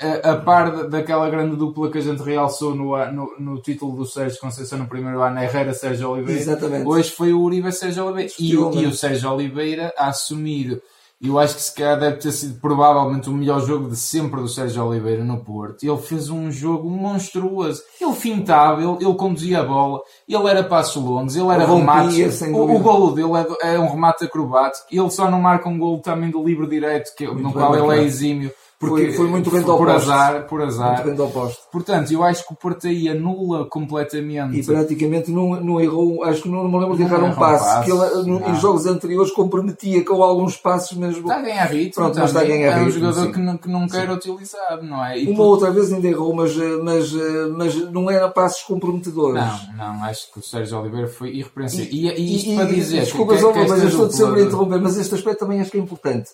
a, 0.00 0.32
a 0.32 0.36
par 0.36 0.88
daquela 0.88 1.28
grande 1.30 1.56
dupla 1.56 1.90
que 1.90 1.98
a 1.98 2.02
gente 2.02 2.22
realçou 2.22 2.74
no, 2.74 2.96
no, 3.12 3.38
no 3.38 3.60
título 3.60 3.96
do 3.96 4.04
Sérgio 4.04 4.40
Conceição 4.40 4.78
no 4.78 4.86
primeiro 4.86 5.22
ano, 5.22 5.40
Herrera 5.40 5.72
Sérgio 5.72 6.10
Oliveira. 6.10 6.40
Exatamente. 6.40 6.86
Hoje 6.86 7.10
foi 7.10 7.32
o 7.32 7.40
Uribe 7.40 7.70
Sérgio 7.72 8.04
Oliveira. 8.04 8.32
E, 8.38 8.50
e, 8.50 8.86
o 8.86 8.92
Sérgio 8.92 9.32
Oliveira 9.32 9.94
a 9.96 10.08
assumir. 10.08 10.82
Eu 11.18 11.38
acho 11.38 11.54
que 11.54 11.62
se 11.62 11.74
calhar 11.74 11.98
deve 11.98 12.18
ter 12.18 12.30
sido 12.30 12.60
provavelmente 12.60 13.30
o 13.30 13.32
melhor 13.32 13.64
jogo 13.64 13.88
de 13.88 13.96
sempre 13.96 14.38
do 14.38 14.48
Sérgio 14.48 14.84
Oliveira 14.84 15.24
no 15.24 15.42
Porto. 15.42 15.82
Ele 15.82 15.96
fez 15.96 16.28
um 16.28 16.50
jogo 16.52 16.90
monstruoso. 16.90 17.80
Ele 17.98 18.12
fintava, 18.12 18.82
ele, 18.82 18.96
ele 19.00 19.14
conduzia 19.14 19.60
a 19.60 19.64
bola, 19.64 20.02
ele 20.28 20.46
era 20.46 20.62
passos 20.62 21.02
longos, 21.02 21.34
ele 21.34 21.48
era 21.48 21.64
remate. 21.64 22.22
O, 22.52 22.76
o 22.76 22.78
golo 22.80 23.12
dele 23.12 23.30
é, 23.62 23.76
é, 23.76 23.78
um 23.78 23.88
remate 23.88 24.26
acrobático. 24.26 24.86
Ele 24.92 25.08
só 25.08 25.30
não 25.30 25.40
marca 25.40 25.70
um 25.70 25.78
golo 25.78 26.00
também 26.00 26.30
do 26.30 26.44
livre 26.44 26.66
direto, 26.66 27.14
que, 27.16 27.26
no 27.26 27.50
qual 27.50 27.74
ele 27.74 27.98
é 27.98 28.04
exímio 28.04 28.52
porque 28.78 29.06
foi, 29.06 29.12
foi 29.12 29.28
muito 29.28 29.48
rendo 29.48 29.74
por 29.74 29.88
azar, 29.88 30.46
por 30.46 30.60
azar. 30.60 31.06
Muito 31.06 31.24
oposto. 31.24 31.62
Portanto, 31.72 32.12
eu 32.12 32.22
acho 32.22 32.46
que 32.46 32.52
o 32.52 32.56
Porto 32.56 32.86
aí 32.86 33.08
anula 33.08 33.64
completamente. 33.64 34.58
E 34.58 34.62
praticamente 34.62 35.30
não, 35.30 35.58
não 35.60 35.80
errou, 35.80 36.22
acho 36.22 36.42
que 36.42 36.48
não, 36.50 36.68
me 36.68 36.78
lembro 36.78 36.94
de 36.94 37.02
errar 37.02 37.24
um 37.24 37.34
passe, 37.34 37.64
passe, 37.64 37.84
que 37.86 37.90
ele 37.90 38.50
em 38.50 38.54
jogos 38.56 38.84
anteriores 38.84 39.32
comprometia 39.32 40.04
com 40.04 40.22
alguns 40.22 40.58
passos 40.58 40.94
mesmo. 40.96 41.22
Está 41.22 41.38
a 41.38 41.42
ganhar 41.42 41.64
ritmo. 41.64 41.94
Pronto, 41.94 42.18
mas 42.18 42.28
está 42.28 42.40
a 42.40 42.44
ganhar 42.44 42.78
ritmo. 42.78 42.84
É 42.84 42.88
um 42.88 42.90
jogador 42.90 43.32
que 43.32 43.38
não, 43.38 43.56
que 43.56 43.68
não 43.68 43.88
quer 43.88 44.10
utilizar, 44.10 44.82
não 44.82 45.02
é? 45.02 45.20
E 45.20 45.26
Uma 45.26 45.36
por... 45.36 45.44
outra 45.44 45.70
vez 45.70 45.90
ainda 45.90 46.08
errou, 46.08 46.34
mas, 46.34 46.54
mas, 46.82 47.12
mas 47.56 47.90
não 47.90 48.10
era 48.10 48.28
passos 48.28 48.62
comprometedores. 48.62 49.42
Não, 49.74 49.94
não, 49.94 50.04
acho 50.04 50.30
que 50.30 50.38
o 50.38 50.42
Sérgio 50.42 50.78
Oliveira 50.78 51.08
foi 51.08 51.30
irrepreensível. 51.30 51.88
E, 51.90 52.08
e, 52.08 52.12
e 52.12 52.36
isto 52.36 52.50
e, 52.50 52.54
para 52.54 52.66
dizer. 52.66 53.00
Desculpa, 53.00 53.36
que, 53.36 53.38
que 53.38 53.68
mas 53.68 53.82
eu 53.82 53.88
estou 53.88 54.10
sempre 54.10 54.42
a 54.42 54.44
interromper, 54.44 54.80
mas 54.82 54.98
este 54.98 55.14
aspecto 55.14 55.38
também 55.38 55.62
acho 55.62 55.70
que 55.70 55.78
é 55.78 55.80
importante 55.80 56.28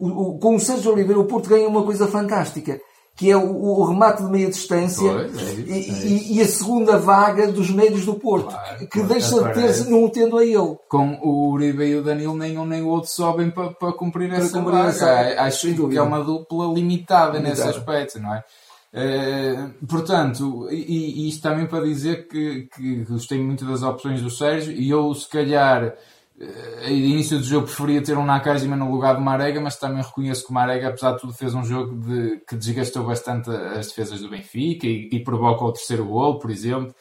o, 0.00 0.08
o, 0.08 0.38
com 0.38 0.56
o 0.56 0.60
Sérgio 0.60 0.92
Oliveira 0.92 1.20
o 1.20 1.26
Porto 1.26 1.48
ganha 1.48 1.68
uma 1.68 1.84
coisa 1.84 2.08
fantástica 2.08 2.80
que 3.20 3.30
é 3.30 3.36
o, 3.36 3.54
o 3.54 3.84
remate 3.84 4.22
de 4.22 4.30
meia 4.30 4.48
distância 4.48 5.12
pois, 5.12 5.36
é 5.36 5.52
isso, 5.52 5.60
e, 5.60 5.72
é 5.72 5.78
e, 5.78 6.36
e, 6.38 6.40
a 6.40 6.48
segunda 6.48 6.96
vaga 6.96 7.52
dos 7.52 7.70
médios 7.70 8.06
do 8.06 8.14
Porto, 8.14 8.48
claro, 8.48 8.88
que 8.88 9.02
deixa 9.02 9.42
de 9.42 9.52
ter 9.52 9.90
não 9.90 10.04
o 10.04 10.10
tendo 10.10 10.38
a 10.38 10.42
ele. 10.42 10.78
Com 10.88 11.18
o 11.22 11.50
Uribe 11.50 11.84
e 11.84 11.96
o 11.96 12.02
Danilo, 12.02 12.34
nem 12.34 12.56
um 12.56 12.64
nem 12.64 12.80
o 12.80 12.88
outro 12.88 13.10
sobem 13.10 13.50
para, 13.50 13.74
para 13.74 13.92
cumprir 13.92 14.30
para 14.30 14.38
essa 14.38 14.58
cumprir 14.58 14.72
vaga. 14.72 14.88
Essa, 14.88 15.42
Acho 15.42 15.74
que 15.74 15.98
é 15.98 16.00
uma 16.00 16.24
dupla 16.24 16.72
limitada, 16.72 17.36
limitada. 17.36 17.40
nesse 17.40 17.62
aspecto, 17.62 18.18
não 18.20 18.34
é? 18.34 18.44
Uh, 18.92 19.86
portanto, 19.86 20.68
e, 20.70 21.26
e 21.26 21.28
isto 21.28 21.42
também 21.42 21.66
para 21.66 21.84
dizer 21.84 22.26
que, 22.26 22.68
que 22.74 23.04
gostei 23.04 23.38
muito 23.38 23.66
das 23.66 23.82
opções 23.82 24.22
do 24.22 24.30
Sérgio 24.30 24.72
e 24.72 24.88
eu, 24.88 25.14
se 25.14 25.28
calhar, 25.28 25.94
uh, 26.40 26.90
início 26.90 27.38
do 27.38 27.44
jogo 27.44 27.66
preferia 27.66 28.02
ter 28.02 28.16
um 28.16 28.24
Nakajima 28.24 28.76
no 28.76 28.90
lugar 28.90 29.14
do 29.14 29.20
Marega, 29.20 29.60
mas 29.60 29.76
também 29.76 30.02
reconheço 30.02 30.44
que 30.44 30.50
o 30.50 30.54
Marega, 30.54 30.88
apesar 30.88 31.12
de 31.12 31.20
tudo, 31.20 31.32
fez 31.32 31.54
um 31.54 31.64
jogo 31.64 31.94
de, 31.96 32.40
que 32.48 32.56
desgastou 32.56 33.04
bastante 33.04 33.50
as 33.50 33.88
defesas 33.88 34.20
do 34.20 34.30
Benfica 34.30 34.86
e, 34.86 35.08
e 35.12 35.22
provoca 35.22 35.64
o 35.64 35.72
terceiro 35.72 36.04
gol, 36.04 36.38
por 36.38 36.50
exemplo. 36.50 36.94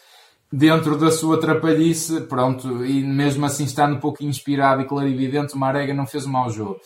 Dentro 0.52 0.98
da 0.98 1.12
sua 1.12 1.40
trapalhice, 1.40 2.22
pronto, 2.22 2.84
e 2.84 3.04
mesmo 3.04 3.46
assim 3.46 3.66
estando 3.66 3.96
um 3.96 4.00
pouco 4.00 4.24
inspirado 4.24 4.82
e 4.82 4.86
clarividente, 4.86 5.54
o 5.54 5.58
Marega 5.58 5.94
não 5.94 6.08
fez 6.08 6.26
um 6.26 6.32
mau 6.32 6.50
jogo. 6.50 6.80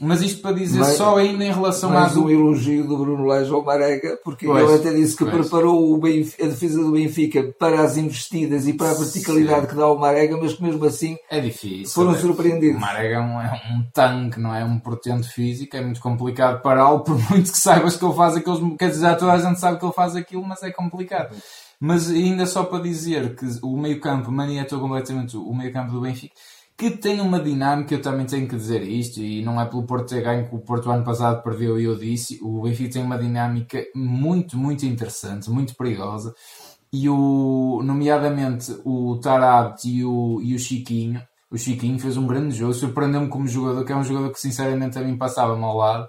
Mas 0.00 0.22
isto 0.22 0.40
para 0.40 0.54
dizer 0.54 0.78
mas, 0.78 0.96
só 0.96 1.16
ainda 1.16 1.44
em 1.44 1.52
relação 1.52 1.90
mais 1.90 2.16
a. 2.16 2.20
um 2.20 2.30
elogio 2.30 2.86
do 2.86 2.96
Bruno 2.96 3.24
Lage 3.24 3.52
ao 3.52 3.64
Marega, 3.64 4.16
porque 4.22 4.46
pois, 4.46 4.62
ele 4.62 4.78
até 4.78 4.94
disse 4.94 5.16
que 5.16 5.24
pois. 5.24 5.36
preparou 5.36 5.98
Benfica, 5.98 6.44
a 6.44 6.48
defesa 6.48 6.80
do 6.80 6.92
Benfica 6.92 7.54
para 7.58 7.82
as 7.82 7.96
investidas 7.96 8.68
e 8.68 8.74
para 8.74 8.92
a 8.92 8.94
verticalidade 8.94 9.62
Sim. 9.62 9.66
que 9.66 9.74
dá 9.74 9.88
o 9.88 9.98
Marega, 9.98 10.36
mas 10.36 10.52
que 10.54 10.62
mesmo 10.62 10.84
assim 10.84 11.16
é 11.28 11.40
difícil, 11.40 11.92
foram 11.92 12.12
é. 12.12 12.18
surpreendidos. 12.18 12.76
O 12.76 12.80
Marega 12.80 13.16
é 13.16 13.20
um, 13.20 13.40
é 13.40 13.62
um 13.72 13.84
tanque, 13.92 14.38
não 14.38 14.54
é 14.54 14.64
um 14.64 14.78
portento 14.78 15.28
físico, 15.28 15.76
é 15.76 15.80
muito 15.80 16.00
complicado 16.00 16.62
pará-lo, 16.62 17.00
por 17.00 17.18
muito 17.30 17.50
que 17.50 17.58
saibas 17.58 17.96
que 17.96 18.04
ele 18.04 18.14
faz 18.14 18.36
aqueles. 18.36 18.60
Quer 18.78 18.90
dizer, 18.90 19.02
já 19.02 19.16
toda 19.16 19.32
a 19.32 19.38
gente 19.38 19.58
sabe 19.58 19.80
que 19.80 19.84
ele 19.84 19.92
faz 19.92 20.14
aquilo, 20.14 20.44
mas 20.44 20.62
é 20.62 20.70
complicado. 20.70 21.34
Mas 21.80 22.08
ainda 22.08 22.46
só 22.46 22.62
para 22.64 22.82
dizer 22.82 23.34
que 23.34 23.46
o 23.62 23.76
meio-campo 23.76 24.30
maniatou 24.30 24.80
completamente 24.80 25.36
o 25.36 25.54
meio-campo 25.54 25.92
do 25.92 26.00
Benfica 26.00 26.34
que 26.78 26.92
tem 26.92 27.20
uma 27.20 27.40
dinâmica, 27.40 27.92
eu 27.92 28.00
também 28.00 28.24
tenho 28.24 28.46
que 28.46 28.54
dizer 28.54 28.84
isto, 28.84 29.20
e 29.20 29.42
não 29.42 29.60
é 29.60 29.66
pelo 29.66 29.82
Porto 29.82 30.10
ter 30.10 30.22
ganho 30.22 30.48
que 30.48 30.54
o 30.54 30.60
Porto 30.60 30.88
ano 30.88 31.04
passado 31.04 31.42
perdeu 31.42 31.78
e 31.80 31.82
eu 31.82 31.96
disse, 31.96 32.38
o 32.40 32.62
Benfica 32.62 32.92
tem 32.92 33.02
uma 33.02 33.18
dinâmica 33.18 33.84
muito, 33.96 34.56
muito 34.56 34.86
interessante, 34.86 35.50
muito 35.50 35.74
perigosa, 35.74 36.32
e 36.92 37.08
o, 37.08 37.82
nomeadamente 37.82 38.80
o 38.84 39.18
Tarabt 39.20 39.88
e 39.88 40.04
o, 40.04 40.40
e 40.40 40.54
o 40.54 40.58
Chiquinho, 40.58 41.20
o 41.50 41.58
Chiquinho 41.58 41.98
fez 41.98 42.16
um 42.16 42.28
grande 42.28 42.54
jogo, 42.54 42.72
surpreendeu-me 42.72 43.28
como 43.28 43.48
jogador, 43.48 43.84
que 43.84 43.92
é 43.92 43.96
um 43.96 44.04
jogador 44.04 44.30
que 44.30 44.38
sinceramente 44.38 44.96
a 44.96 45.02
mim 45.02 45.18
passava-me 45.18 45.64
ao 45.64 45.76
lado, 45.76 46.08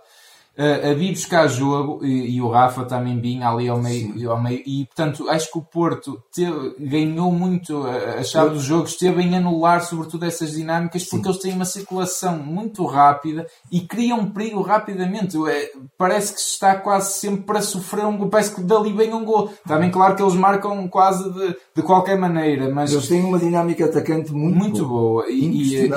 a 0.89 0.93
vir 0.93 1.11
buscar 1.11 1.47
jogo 1.47 2.03
e, 2.05 2.35
e, 2.35 2.41
o 2.41 2.49
Rafa 2.49 2.85
também 2.85 3.19
vinha 3.19 3.47
ali 3.47 3.69
ao 3.69 3.79
meio, 3.79 4.31
ao 4.31 4.41
meio 4.41 4.61
e 4.65 4.85
portanto 4.85 5.29
acho 5.29 5.51
que 5.51 5.57
o 5.57 5.61
Porto 5.61 6.21
teve, 6.33 6.75
ganhou 6.79 7.31
muito 7.31 7.85
a, 7.85 8.19
a 8.19 8.23
chave 8.23 8.51
do 8.51 8.59
jogo, 8.59 8.85
esteve 8.85 9.21
em 9.21 9.35
anular 9.35 9.81
sobretudo 9.81 10.25
essas 10.25 10.51
dinâmicas 10.51 11.03
porque 11.05 11.23
Sim. 11.23 11.29
eles 11.29 11.41
têm 11.41 11.53
uma 11.53 11.65
circulação 11.65 12.37
muito 12.37 12.85
rápida 12.85 13.45
e 13.71 13.81
criam 13.81 14.29
perigo 14.31 14.61
rapidamente. 14.61 15.37
É, 15.47 15.71
parece 15.97 16.33
que 16.33 16.39
está 16.39 16.75
quase 16.75 17.13
sempre 17.13 17.43
para 17.43 17.61
sofrer 17.61 18.05
um 18.05 18.17
gol, 18.17 18.29
parece 18.29 18.53
que 18.53 18.61
dali 18.61 18.93
vem 18.93 19.13
um 19.13 19.23
gol. 19.23 19.51
Bem 19.65 19.91
claro 19.91 20.15
que 20.15 20.21
eles 20.21 20.35
marcam 20.35 20.87
quase 20.87 21.31
de, 21.31 21.55
de 21.75 21.81
qualquer 21.81 22.17
maneira, 22.17 22.69
mas 22.73 22.91
eles 22.91 23.07
têm 23.07 23.23
uma 23.23 23.39
dinâmica 23.39 23.85
atacante 23.85 24.31
muito, 24.31 24.57
muito 24.57 24.85
boa. 24.85 25.23
boa. 25.23 25.29
E, 25.29 25.45
e, 25.45 25.89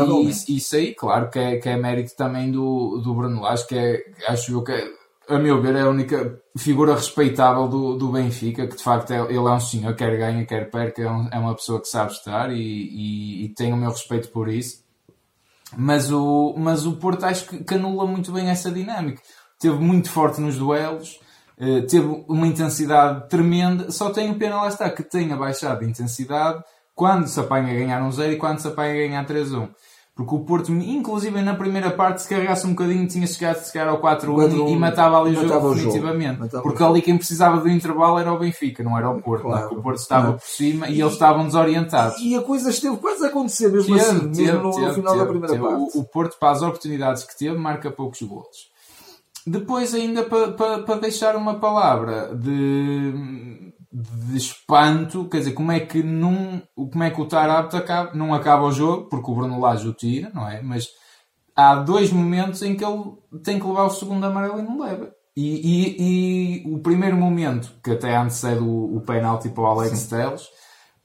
e, 0.48 0.56
isso 0.56 0.76
aí, 0.76 0.94
claro, 0.94 1.30
que 1.30 1.38
é, 1.38 1.56
que 1.56 1.68
é 1.68 1.76
mérito 1.76 2.14
também 2.16 2.50
do, 2.50 2.98
do 2.98 3.14
Bruno 3.14 3.40
Lage, 3.40 3.66
que 3.66 3.76
é, 3.76 4.02
acho 4.28 4.51
eu 4.52 4.62
que, 4.62 4.94
a 5.28 5.38
meu 5.38 5.60
ver, 5.60 5.76
é 5.76 5.82
a 5.82 5.88
única 5.88 6.40
figura 6.56 6.94
respeitável 6.94 7.68
do, 7.68 7.96
do 7.96 8.10
Benfica, 8.10 8.66
que 8.66 8.76
de 8.76 8.82
facto 8.82 9.12
é, 9.12 9.20
ele 9.20 9.36
é 9.36 9.52
um 9.52 9.60
senhor, 9.60 9.94
quer 9.94 10.16
ganha, 10.16 10.44
quer 10.44 10.70
perca, 10.70 11.02
é, 11.02 11.10
um, 11.10 11.28
é 11.30 11.38
uma 11.38 11.54
pessoa 11.54 11.80
que 11.80 11.88
sabe 11.88 12.12
estar 12.12 12.52
e, 12.52 12.56
e, 12.56 13.54
e, 13.58 13.72
o 13.72 13.76
meu 13.76 13.90
respeito 13.90 14.28
por 14.28 14.48
isso. 14.48 14.82
Mas 15.76 16.12
o, 16.12 16.54
mas 16.56 16.84
o 16.86 16.96
Porto 16.96 17.24
acho 17.24 17.46
que, 17.46 17.64
que 17.64 17.74
anula 17.74 18.06
muito 18.06 18.30
bem 18.32 18.50
essa 18.50 18.70
dinâmica. 18.70 19.22
Teve 19.58 19.78
muito 19.78 20.10
forte 20.10 20.40
nos 20.40 20.58
duelos, 20.58 21.18
eh, 21.58 21.82
teve 21.82 22.24
uma 22.28 22.46
intensidade 22.46 23.28
tremenda, 23.28 23.90
só 23.90 24.10
tem 24.10 24.30
o 24.30 24.38
pena 24.38 24.56
lá 24.56 24.68
está, 24.68 24.90
que 24.90 25.02
tenha 25.02 25.36
baixado 25.36 25.82
a 25.82 25.86
intensidade 25.86 26.62
quando 26.94 27.26
se 27.26 27.38
apanha 27.38 27.72
a 27.72 27.74
ganhar 27.74 28.02
um 28.02 28.10
0 28.10 28.32
e 28.32 28.36
quando 28.36 28.58
se 28.58 28.68
apanha 28.68 28.92
a 28.92 28.96
ganhar 28.96 29.26
3-1. 29.26 29.70
Porque 30.22 30.36
o 30.36 30.40
Porto, 30.40 30.72
inclusive 30.72 31.42
na 31.42 31.54
primeira 31.54 31.90
parte, 31.90 32.22
se 32.22 32.28
carregasse 32.28 32.66
um 32.66 32.70
bocadinho, 32.70 33.06
tinha 33.08 33.26
chegado 33.26 33.58
a 33.58 33.62
chegar 33.62 33.88
ao 33.88 34.00
4-1 34.00 34.70
e 34.70 34.76
matava 34.76 35.20
ali 35.20 35.36
o 35.36 35.48
jogo 35.48 35.74
definitivamente. 35.74 36.48
Porque 36.62 36.82
ali 36.82 37.02
quem 37.02 37.16
precisava 37.16 37.60
do 37.60 37.68
intervalo 37.68 38.18
era 38.18 38.32
o 38.32 38.38
Benfica, 38.38 38.84
não 38.84 38.96
era 38.96 39.10
o 39.10 39.20
Porto. 39.20 39.42
Claro. 39.42 39.78
O 39.78 39.82
Porto 39.82 39.98
estava 39.98 40.22
claro. 40.22 40.38
por 40.38 40.46
cima 40.46 40.88
e, 40.88 40.94
e, 40.94 41.00
eles 41.00 41.12
estavam 41.14 41.46
desorientados. 41.46 42.20
E 42.20 42.36
a 42.36 42.42
coisa 42.42 42.70
esteve 42.70 42.96
quase 42.98 43.24
a 43.24 43.28
acontecer 43.28 43.68
mesmo 43.68 43.96
teve, 43.96 44.08
assim, 44.08 44.30
teve, 44.30 44.42
mesmo 44.42 44.62
no, 44.62 44.70
teve, 44.70 44.86
no 44.86 44.94
final 44.94 45.18
da 45.18 45.26
primeira 45.26 45.58
parte. 45.58 45.98
O, 45.98 46.00
o, 46.00 46.04
Porto, 46.04 46.36
para 46.38 46.50
as 46.50 46.62
oportunidades 46.62 47.24
que 47.24 47.36
teve, 47.36 47.56
marca 47.56 47.90
poucos 47.90 48.22
golos. 48.22 48.70
Depois, 49.44 49.92
ainda 49.92 50.22
para, 50.22 50.52
para, 50.52 50.82
para 50.82 51.00
deixar 51.00 51.34
uma 51.34 51.58
palavra 51.58 52.32
de 52.34 53.12
de 53.92 54.36
espanto, 54.36 55.28
quer 55.28 55.38
dizer, 55.38 55.52
como 55.52 55.70
é 55.70 55.80
que 55.80 56.02
num, 56.02 56.62
como 56.74 57.02
é 57.02 57.10
que 57.10 57.20
o 57.20 57.26
Tarapto 57.26 57.76
acaba, 57.76 58.14
não 58.14 58.32
acaba 58.32 58.64
o 58.64 58.72
jogo, 58.72 59.08
porque 59.08 59.30
o 59.30 59.34
Bruno 59.34 59.60
Lage 59.60 59.86
o 59.86 59.92
tira, 59.92 60.30
não 60.32 60.48
é? 60.48 60.62
Mas 60.62 60.88
há 61.54 61.74
dois 61.74 62.10
momentos 62.10 62.62
em 62.62 62.74
que 62.74 62.84
ele 62.84 63.12
tem 63.44 63.58
que 63.58 63.66
levar 63.66 63.84
o 63.84 63.90
segundo 63.90 64.24
amarelo 64.24 64.58
e 64.58 64.62
não 64.62 64.80
leva. 64.80 65.12
E, 65.36 66.62
e, 66.64 66.66
e 66.66 66.74
o 66.74 66.78
primeiro 66.78 67.16
momento, 67.16 67.74
que 67.82 67.90
até 67.90 68.16
antecede 68.16 68.62
o, 68.62 68.96
o 68.96 69.00
penalti 69.02 69.48
para 69.50 69.62
o 69.62 69.66
Alex 69.66 70.06
Telles, 70.06 70.48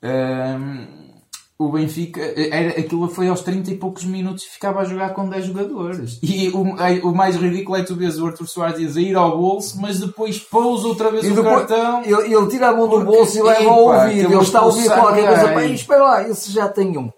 um, 0.04 1.17
o 1.60 1.72
Benfica, 1.72 2.22
era, 2.22 2.80
aquilo 2.80 3.10
foi 3.10 3.28
aos 3.30 3.42
30 3.42 3.72
e 3.72 3.76
poucos 3.78 4.04
minutos 4.04 4.44
e 4.44 4.50
ficava 4.50 4.82
a 4.82 4.86
jogar 4.86 5.10
com 5.14 5.28
10 5.28 5.46
jogadores. 5.46 6.20
E 6.22 6.50
o, 6.50 6.62
o 7.10 7.16
mais 7.16 7.36
ridículo 7.36 7.76
é 7.78 7.84
tu 7.84 7.96
vês 7.96 8.20
o 8.20 8.28
Arthur 8.28 8.48
Soares 8.48 8.96
a 8.96 9.02
ir 9.02 9.16
ao 9.16 9.36
bolso, 9.36 9.82
mas 9.82 10.00
depois 10.00 10.38
pousa 10.38 10.88
outra 10.88 11.10
vez 11.10 11.26
e 11.26 11.32
o 11.32 11.36
depois, 11.36 11.66
cartão. 11.66 12.04
Ele, 12.04 12.36
ele, 12.36 12.48
tira 12.48 12.70
a 12.70 12.76
mão 12.76 12.88
do 12.88 13.04
bolso 13.04 13.40
e 13.40 13.42
leva 13.42 13.72
ao 13.72 13.86
ouvido. 13.86 14.34
Ele 14.34 14.44
está 14.44 14.60
a 14.60 14.66
ouvir 14.66 14.86
qualquer 14.86 15.28
coisa. 15.28 15.54
Pá, 15.54 15.66
espera 15.66 16.04
lá, 16.04 16.30
esse 16.30 16.52
já 16.52 16.70
tem 16.70 16.96
um. 16.96 17.10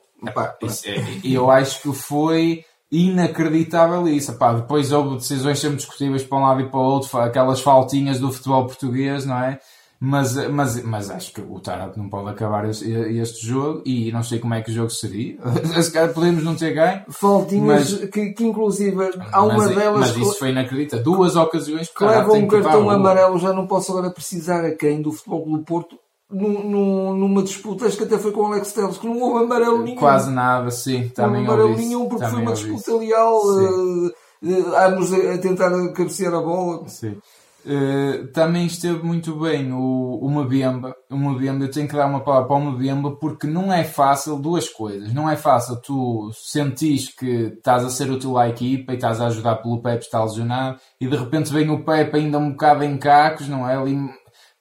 E 1.22 1.34
eu 1.34 1.52
acho 1.52 1.82
que 1.82 1.94
foi 1.94 2.64
inacreditável 2.90 4.08
isso. 4.08 4.32
Epá, 4.32 4.54
depois 4.54 4.92
houve 4.94 5.18
decisões 5.18 5.60
sempre 5.60 5.78
discutíveis 5.78 6.24
para 6.24 6.38
um 6.38 6.42
lado 6.42 6.62
e 6.62 6.70
para 6.70 6.80
o 6.80 6.84
outro, 6.84 7.18
aquelas 7.20 7.60
faltinhas 7.60 8.20
do 8.20 8.32
futebol 8.32 8.66
português, 8.66 9.26
não 9.26 9.38
é? 9.38 9.60
Mas, 10.02 10.34
mas, 10.48 10.82
mas 10.82 11.10
acho 11.10 11.34
que 11.34 11.42
o 11.42 11.60
Tarap 11.60 11.98
não 11.98 12.08
pode 12.08 12.30
acabar 12.30 12.64
este, 12.70 12.90
este, 12.90 13.46
jogo 13.46 13.82
e 13.86 14.10
não 14.14 14.24
sei 14.24 14.40
como 14.40 14.54
é 14.54 14.62
que 14.62 14.72
o 14.72 14.74
jogo 14.74 14.90
seria. 14.90 15.38
Se 15.84 15.92
calhar 15.92 16.14
podemos 16.14 16.42
não 16.42 16.56
ter 16.56 16.74
ganho. 16.74 17.04
Faltinhas 17.10 17.92
mas, 17.92 18.10
que, 18.10 18.30
que 18.30 18.46
inclusive 18.46 18.96
há 19.30 19.44
uma 19.44 19.58
mas, 19.58 19.76
delas. 19.76 20.00
Mas 20.00 20.16
isso 20.16 20.40
foi 20.40 20.52
inacreditável. 20.52 21.04
Duas 21.04 21.36
ocasiões 21.36 21.90
que 21.90 22.06
levam 22.06 22.38
um 22.38 22.48
cartão 22.48 22.90
amarelo. 22.90 23.38
Já 23.40 23.52
não 23.52 23.68
posso 23.68 23.92
agora 23.92 24.10
precisar 24.10 24.64
a 24.64 24.72
quem 24.74 25.02
do 25.02 25.12
futebol 25.12 25.46
do 25.46 25.64
Porto. 25.66 25.98
Num, 26.32 27.18
numa 27.18 27.42
disputa, 27.42 27.88
acho 27.88 27.98
que 27.98 28.04
até 28.04 28.18
foi 28.20 28.32
com 28.32 28.42
o 28.42 28.46
Alex 28.46 28.72
Telles, 28.72 29.00
que 29.00 29.08
não 29.08 29.20
houve 29.20 29.44
amarelo 29.46 29.82
nenhum. 29.82 29.98
Quase 29.98 30.32
nada, 30.32 30.70
sim. 30.70 31.10
Também 31.10 31.44
não 31.44 31.50
houve 31.50 31.64
amarelo 31.64 31.76
nenhum, 31.76 32.08
porque 32.08 32.26
foi 32.28 32.42
uma 32.42 32.54
disputa 32.54 32.94
leal. 32.94 33.42
Uh, 33.44 34.08
uh, 34.44 34.76
ambos 34.78 35.12
a 35.12 35.38
tentar 35.40 35.72
cabecear 35.92 36.34
a 36.36 36.40
bola. 36.40 36.88
Sim. 36.88 37.18
Uh, 37.66 38.28
também 38.32 38.66
esteve 38.66 39.04
muito 39.04 39.38
bem 39.38 39.72
o, 39.74 40.20
o 40.22 40.30
Mabemba. 40.30 40.96
O 41.10 41.18
Mabemba, 41.18 41.66
eu 41.66 41.72
tenho 41.72 41.88
que 41.88 41.96
dar 41.96 42.08
uma 42.08 42.22
palavra 42.22 42.48
para 42.48 42.58
o 42.58 42.62
Mabemba 42.62 43.12
porque 43.18 43.48
não 43.48 43.72
é 43.72 43.84
fácil 43.84 44.38
duas 44.38 44.70
coisas. 44.70 45.14
Não 45.14 45.30
é 45.30 45.36
fácil 45.36 45.76
tu 45.82 46.32
sentis 46.34 47.14
que 47.14 47.54
estás 47.58 47.84
a 47.84 47.90
ser 47.90 48.10
útil 48.10 48.38
à 48.38 48.48
equipa 48.48 48.94
e 48.94 48.96
estás 48.96 49.20
a 49.20 49.28
ajudar 49.28 49.58
pelo 49.58 49.82
Pepe 49.82 50.06
está 50.06 50.24
lesionado 50.24 50.80
e 51.02 51.08
de 51.08 51.16
repente 51.16 51.52
vem 51.52 51.70
o 51.70 51.84
Pepe 51.84 52.18
ainda 52.18 52.38
um 52.38 52.52
bocado 52.52 52.84
em 52.84 52.98
cacos, 52.98 53.50
não 53.50 53.68
é? 53.70 53.76
Ali, 53.76 53.98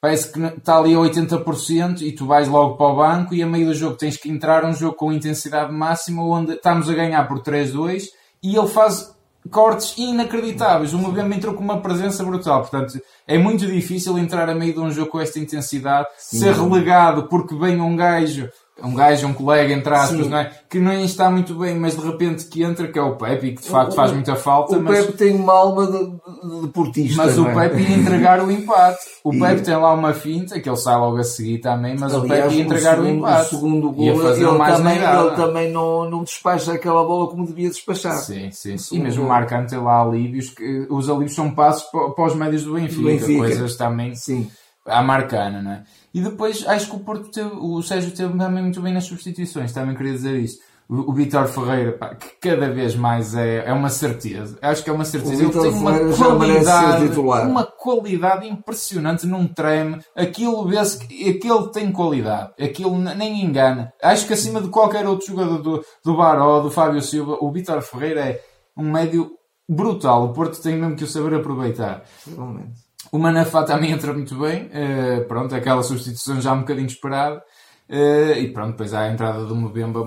parece 0.00 0.32
que 0.32 0.40
está 0.40 0.78
ali 0.78 0.94
a 0.94 0.98
80% 0.98 2.02
e 2.02 2.12
tu 2.12 2.26
vais 2.26 2.48
logo 2.48 2.76
para 2.76 2.86
o 2.86 2.96
banco 2.96 3.34
e 3.34 3.42
a 3.42 3.46
meio 3.46 3.66
do 3.66 3.74
jogo 3.74 3.96
tens 3.96 4.16
que 4.16 4.28
entrar 4.28 4.64
um 4.64 4.72
jogo 4.72 4.96
com 4.96 5.12
intensidade 5.12 5.72
máxima 5.72 6.22
onde 6.24 6.54
estamos 6.54 6.90
a 6.90 6.94
ganhar 6.94 7.26
por 7.28 7.40
3-2 7.40 8.06
e 8.42 8.56
ele 8.56 8.68
faz 8.68 9.16
cortes 9.50 9.96
inacreditáveis. 9.96 10.92
O 10.92 10.98
Mbemba 10.98 11.34
entrou 11.34 11.54
com 11.54 11.62
uma 11.62 11.80
presença 11.80 12.24
brutal. 12.24 12.60
Portanto, 12.60 13.00
é 13.26 13.38
muito 13.38 13.66
difícil 13.66 14.18
entrar 14.18 14.48
a 14.48 14.54
meio 14.54 14.74
de 14.74 14.80
um 14.80 14.90
jogo 14.90 15.10
com 15.10 15.20
esta 15.20 15.38
intensidade, 15.38 16.08
Sim. 16.18 16.38
ser 16.38 16.54
relegado 16.54 17.28
porque 17.28 17.54
vem 17.56 17.80
um 17.80 17.96
gajo 17.96 18.48
um 18.82 18.94
gajo, 18.94 19.26
um 19.26 19.34
colega, 19.34 19.72
entre 19.74 19.92
aspas, 19.92 20.28
não 20.28 20.38
é? 20.38 20.50
Que 20.68 20.78
nem 20.78 21.04
está 21.04 21.30
muito 21.30 21.54
bem, 21.54 21.74
mas 21.76 21.96
de 21.96 22.06
repente 22.06 22.44
que 22.44 22.62
entra, 22.62 22.86
que 22.86 22.98
é 22.98 23.02
o 23.02 23.16
Pepe, 23.16 23.52
que 23.52 23.62
de 23.62 23.68
facto 23.68 23.94
faz 23.94 24.12
muita 24.12 24.36
falta. 24.36 24.76
O 24.76 24.82
mas... 24.82 25.06
Pepe 25.06 25.18
tem 25.18 25.34
uma 25.34 25.52
alma 25.52 25.86
de, 25.86 26.60
de 26.60 26.68
portista. 26.68 27.24
Mas 27.24 27.38
o 27.38 27.48
é? 27.48 27.54
Pepe 27.54 27.82
ia 27.82 27.96
entregar 27.96 28.40
o 28.42 28.50
empate. 28.50 28.98
O 29.24 29.32
e... 29.34 29.40
Pepe 29.40 29.62
tem 29.62 29.76
lá 29.76 29.92
uma 29.92 30.12
finta, 30.12 30.60
que 30.60 30.68
ele 30.68 30.76
sai 30.76 30.96
logo 30.96 31.16
a 31.16 31.24
seguir 31.24 31.58
também, 31.58 31.96
mas 31.98 32.14
Aliás, 32.14 32.24
o 32.24 32.48
Pepe 32.48 32.54
ia 32.54 32.64
entregar 32.64 32.98
o, 32.98 33.02
segundo, 33.02 33.14
o 33.14 33.18
empate. 33.18 33.42
O 33.42 33.48
segundo 33.48 33.92
gol, 33.92 34.32
ele, 34.32 34.50
mais 34.52 34.76
também, 34.76 34.96
ele 34.96 35.30
também 35.36 35.72
não, 35.72 36.10
não 36.10 36.22
despacha 36.22 36.72
aquela 36.72 37.02
bola 37.04 37.28
como 37.28 37.46
devia 37.46 37.68
despachar. 37.68 38.16
Sim, 38.18 38.50
sim, 38.52 38.78
sim. 38.78 38.96
E 38.96 39.00
mesmo 39.00 39.24
o 39.24 39.28
Marcante 39.28 39.70
tem 39.70 39.82
lá 39.82 40.00
alívios, 40.00 40.50
que 40.50 40.86
os 40.88 41.08
alívios 41.08 41.34
são 41.34 41.50
passos 41.50 41.84
para, 41.90 42.24
os 42.24 42.34
médios 42.34 42.62
do 42.62 42.74
Benfica, 42.74 43.02
Benfica. 43.02 43.38
coisas 43.38 43.76
também. 43.76 44.14
Sim. 44.14 44.48
À 44.88 45.02
Marcana, 45.02 45.62
não 45.62 45.72
é? 45.72 45.82
E 46.12 46.20
depois 46.20 46.66
acho 46.66 46.90
que 46.90 46.96
o 46.96 47.00
Porto 47.00 47.30
teve, 47.30 47.50
o 47.54 47.82
Sérgio 47.82 48.10
teve 48.10 48.36
também 48.36 48.62
muito 48.62 48.80
bem 48.80 48.92
nas 48.92 49.04
substituições, 49.04 49.72
também 49.72 49.94
queria 49.94 50.12
dizer 50.12 50.36
isso. 50.38 50.58
O, 50.88 51.10
o 51.10 51.12
Vitor 51.12 51.46
Ferreira, 51.46 51.92
pá, 51.92 52.14
que 52.14 52.28
cada 52.40 52.70
vez 52.70 52.96
mais 52.96 53.34
é, 53.34 53.68
é 53.68 53.72
uma 53.74 53.90
certeza. 53.90 54.58
Acho 54.62 54.82
que 54.82 54.88
é 54.88 54.92
uma 54.92 55.04
certeza. 55.04 55.42
Ele 55.42 55.52
tem 55.52 55.70
uma 55.70 55.98
qualidade, 56.16 57.18
uma 57.20 57.64
qualidade 57.64 58.48
impressionante 58.48 59.26
num 59.26 59.46
treme. 59.46 60.00
Aquilo 60.16 60.66
vê-se 60.66 60.98
que 60.98 61.28
aquele 61.28 61.70
tem 61.72 61.92
qualidade. 61.92 62.52
Aquilo 62.58 62.96
nem 62.98 63.44
engana. 63.44 63.92
Acho 64.02 64.26
que 64.26 64.32
acima 64.32 64.62
de 64.62 64.68
qualquer 64.68 65.06
outro 65.06 65.26
jogador 65.26 65.58
do, 65.58 65.84
do 66.02 66.16
Baró, 66.16 66.60
do 66.60 66.70
Fábio 66.70 67.02
Silva, 67.02 67.36
o 67.38 67.52
Vitor 67.52 67.82
Ferreira 67.82 68.20
é 68.20 68.40
um 68.74 68.90
médio 68.90 69.30
brutal. 69.68 70.24
O 70.24 70.32
Porto 70.32 70.60
tem 70.62 70.74
mesmo 70.74 70.96
que 70.96 71.04
o 71.04 71.06
saber 71.06 71.34
aproveitar. 71.34 72.02
Realmente. 72.26 72.87
O 73.10 73.18
Manafá 73.18 73.62
também 73.62 73.90
entra 73.90 74.12
muito 74.12 74.34
bem, 74.38 74.66
uh, 74.66 75.24
pronto, 75.26 75.54
aquela 75.54 75.82
substituição 75.82 76.40
já 76.40 76.52
um 76.52 76.60
bocadinho 76.60 76.86
esperada. 76.86 77.42
Uh, 77.88 78.38
e 78.38 78.52
pronto, 78.52 78.72
depois 78.72 78.92
há 78.92 79.00
a 79.00 79.12
entrada 79.12 79.46
do 79.46 79.56
Mbemba 79.56 80.04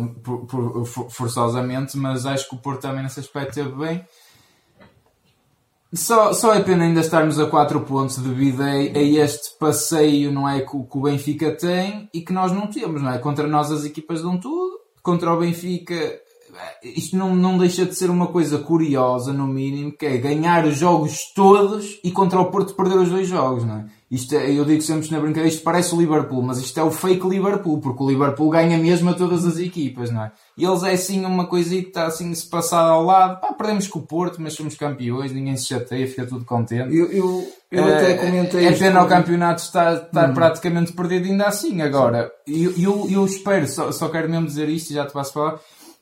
forçosamente, 1.09 1.97
mas 1.97 2.27
acho 2.27 2.47
que 2.47 2.55
o 2.55 2.59
Porto 2.59 2.81
também 2.81 3.01
nesse 3.01 3.19
aspecto 3.19 3.49
esteve 3.49 3.71
bem. 3.75 4.05
Só, 5.93 6.31
só 6.31 6.53
é 6.53 6.61
pena 6.61 6.85
ainda 6.85 7.01
estarmos 7.01 7.37
a 7.37 7.47
4 7.47 7.81
pontos 7.81 8.17
devido 8.17 8.61
a, 8.61 8.67
a, 8.67 9.01
este 9.01 9.57
passeio, 9.59 10.31
não 10.31 10.47
é? 10.47 10.61
Que, 10.61 10.67
que, 10.67 10.97
o 10.97 11.01
Benfica 11.01 11.51
tem 11.51 12.09
e 12.13 12.21
que 12.21 12.31
nós 12.31 12.51
não 12.51 12.67
temos, 12.67 13.01
não 13.01 13.11
é? 13.11 13.17
Contra 13.17 13.45
nós 13.45 13.71
as 13.71 13.83
equipas 13.83 14.21
dão 14.21 14.39
tudo, 14.39 14.79
contra 15.01 15.33
o 15.33 15.39
Benfica 15.39 16.19
isto 16.83 17.15
não, 17.15 17.35
não 17.35 17.57
deixa 17.57 17.85
de 17.85 17.95
ser 17.95 18.09
uma 18.09 18.27
coisa 18.27 18.57
curiosa, 18.59 19.31
no 19.33 19.47
mínimo, 19.47 19.91
que 19.91 20.05
é 20.05 20.17
ganhar 20.17 20.65
os 20.65 20.77
jogos 20.77 21.19
todos 21.35 21.99
e 22.03 22.11
contra 22.11 22.39
o 22.39 22.51
Porto 22.51 22.75
perder 22.75 22.97
os 22.97 23.09
dois 23.09 23.27
jogos, 23.27 23.63
não 23.63 23.77
é? 23.77 23.85
Isto 24.11 24.35
é, 24.35 24.51
eu 24.51 24.65
digo 24.65 24.81
sempre 24.81 25.09
na 25.09 25.21
brincadeira, 25.21 25.47
isto 25.47 25.63
parece 25.63 25.95
o 25.95 25.97
Liverpool, 25.97 26.41
mas 26.41 26.57
isto 26.57 26.77
é 26.77 26.83
o 26.83 26.91
fake 26.91 27.25
Liverpool, 27.25 27.79
porque 27.79 28.03
o 28.03 28.09
Liverpool 28.09 28.49
ganha 28.49 28.77
mesmo 28.77 29.09
a 29.09 29.13
todas 29.13 29.45
as 29.45 29.57
equipas, 29.57 30.11
não 30.11 30.23
é? 30.23 30.33
E 30.57 30.65
eles 30.65 30.83
é 30.83 30.91
assim 30.91 31.23
uma 31.23 31.47
coisinha 31.47 31.81
que 31.81 31.87
está 31.87 32.07
assim 32.07 32.33
se 32.35 32.45
passar 32.49 32.81
ao 32.81 33.05
lado, 33.05 33.39
pá, 33.39 33.53
perdemos 33.53 33.87
com 33.87 33.99
o 33.99 34.01
Porto, 34.01 34.41
mas 34.41 34.51
somos 34.51 34.75
campeões, 34.75 35.31
ninguém 35.31 35.55
se 35.55 35.67
chateia, 35.67 36.05
fica 36.05 36.25
tudo 36.25 36.43
contente. 36.43 36.93
Eu, 36.93 37.09
eu, 37.09 37.47
eu 37.71 37.87
é, 37.87 37.95
até 37.95 38.13
comentei. 38.15 38.67
É 38.67 38.73
pena 38.73 39.01
o 39.01 39.07
campeonato 39.07 39.61
estar, 39.61 39.93
estar 39.93 40.29
hum. 40.29 40.33
praticamente 40.33 40.91
perdido 40.91 41.27
ainda 41.27 41.45
assim. 41.45 41.81
Agora, 41.81 42.29
eu, 42.45 42.73
eu, 42.77 43.07
eu 43.09 43.25
espero, 43.25 43.65
só, 43.65 43.93
só 43.93 44.09
quero 44.09 44.29
mesmo 44.29 44.45
dizer 44.45 44.67
isto 44.67 44.91
e 44.91 44.93
já 44.93 45.05
te 45.05 45.13
passo 45.13 45.29
a 45.29 45.33
falar 45.33 45.59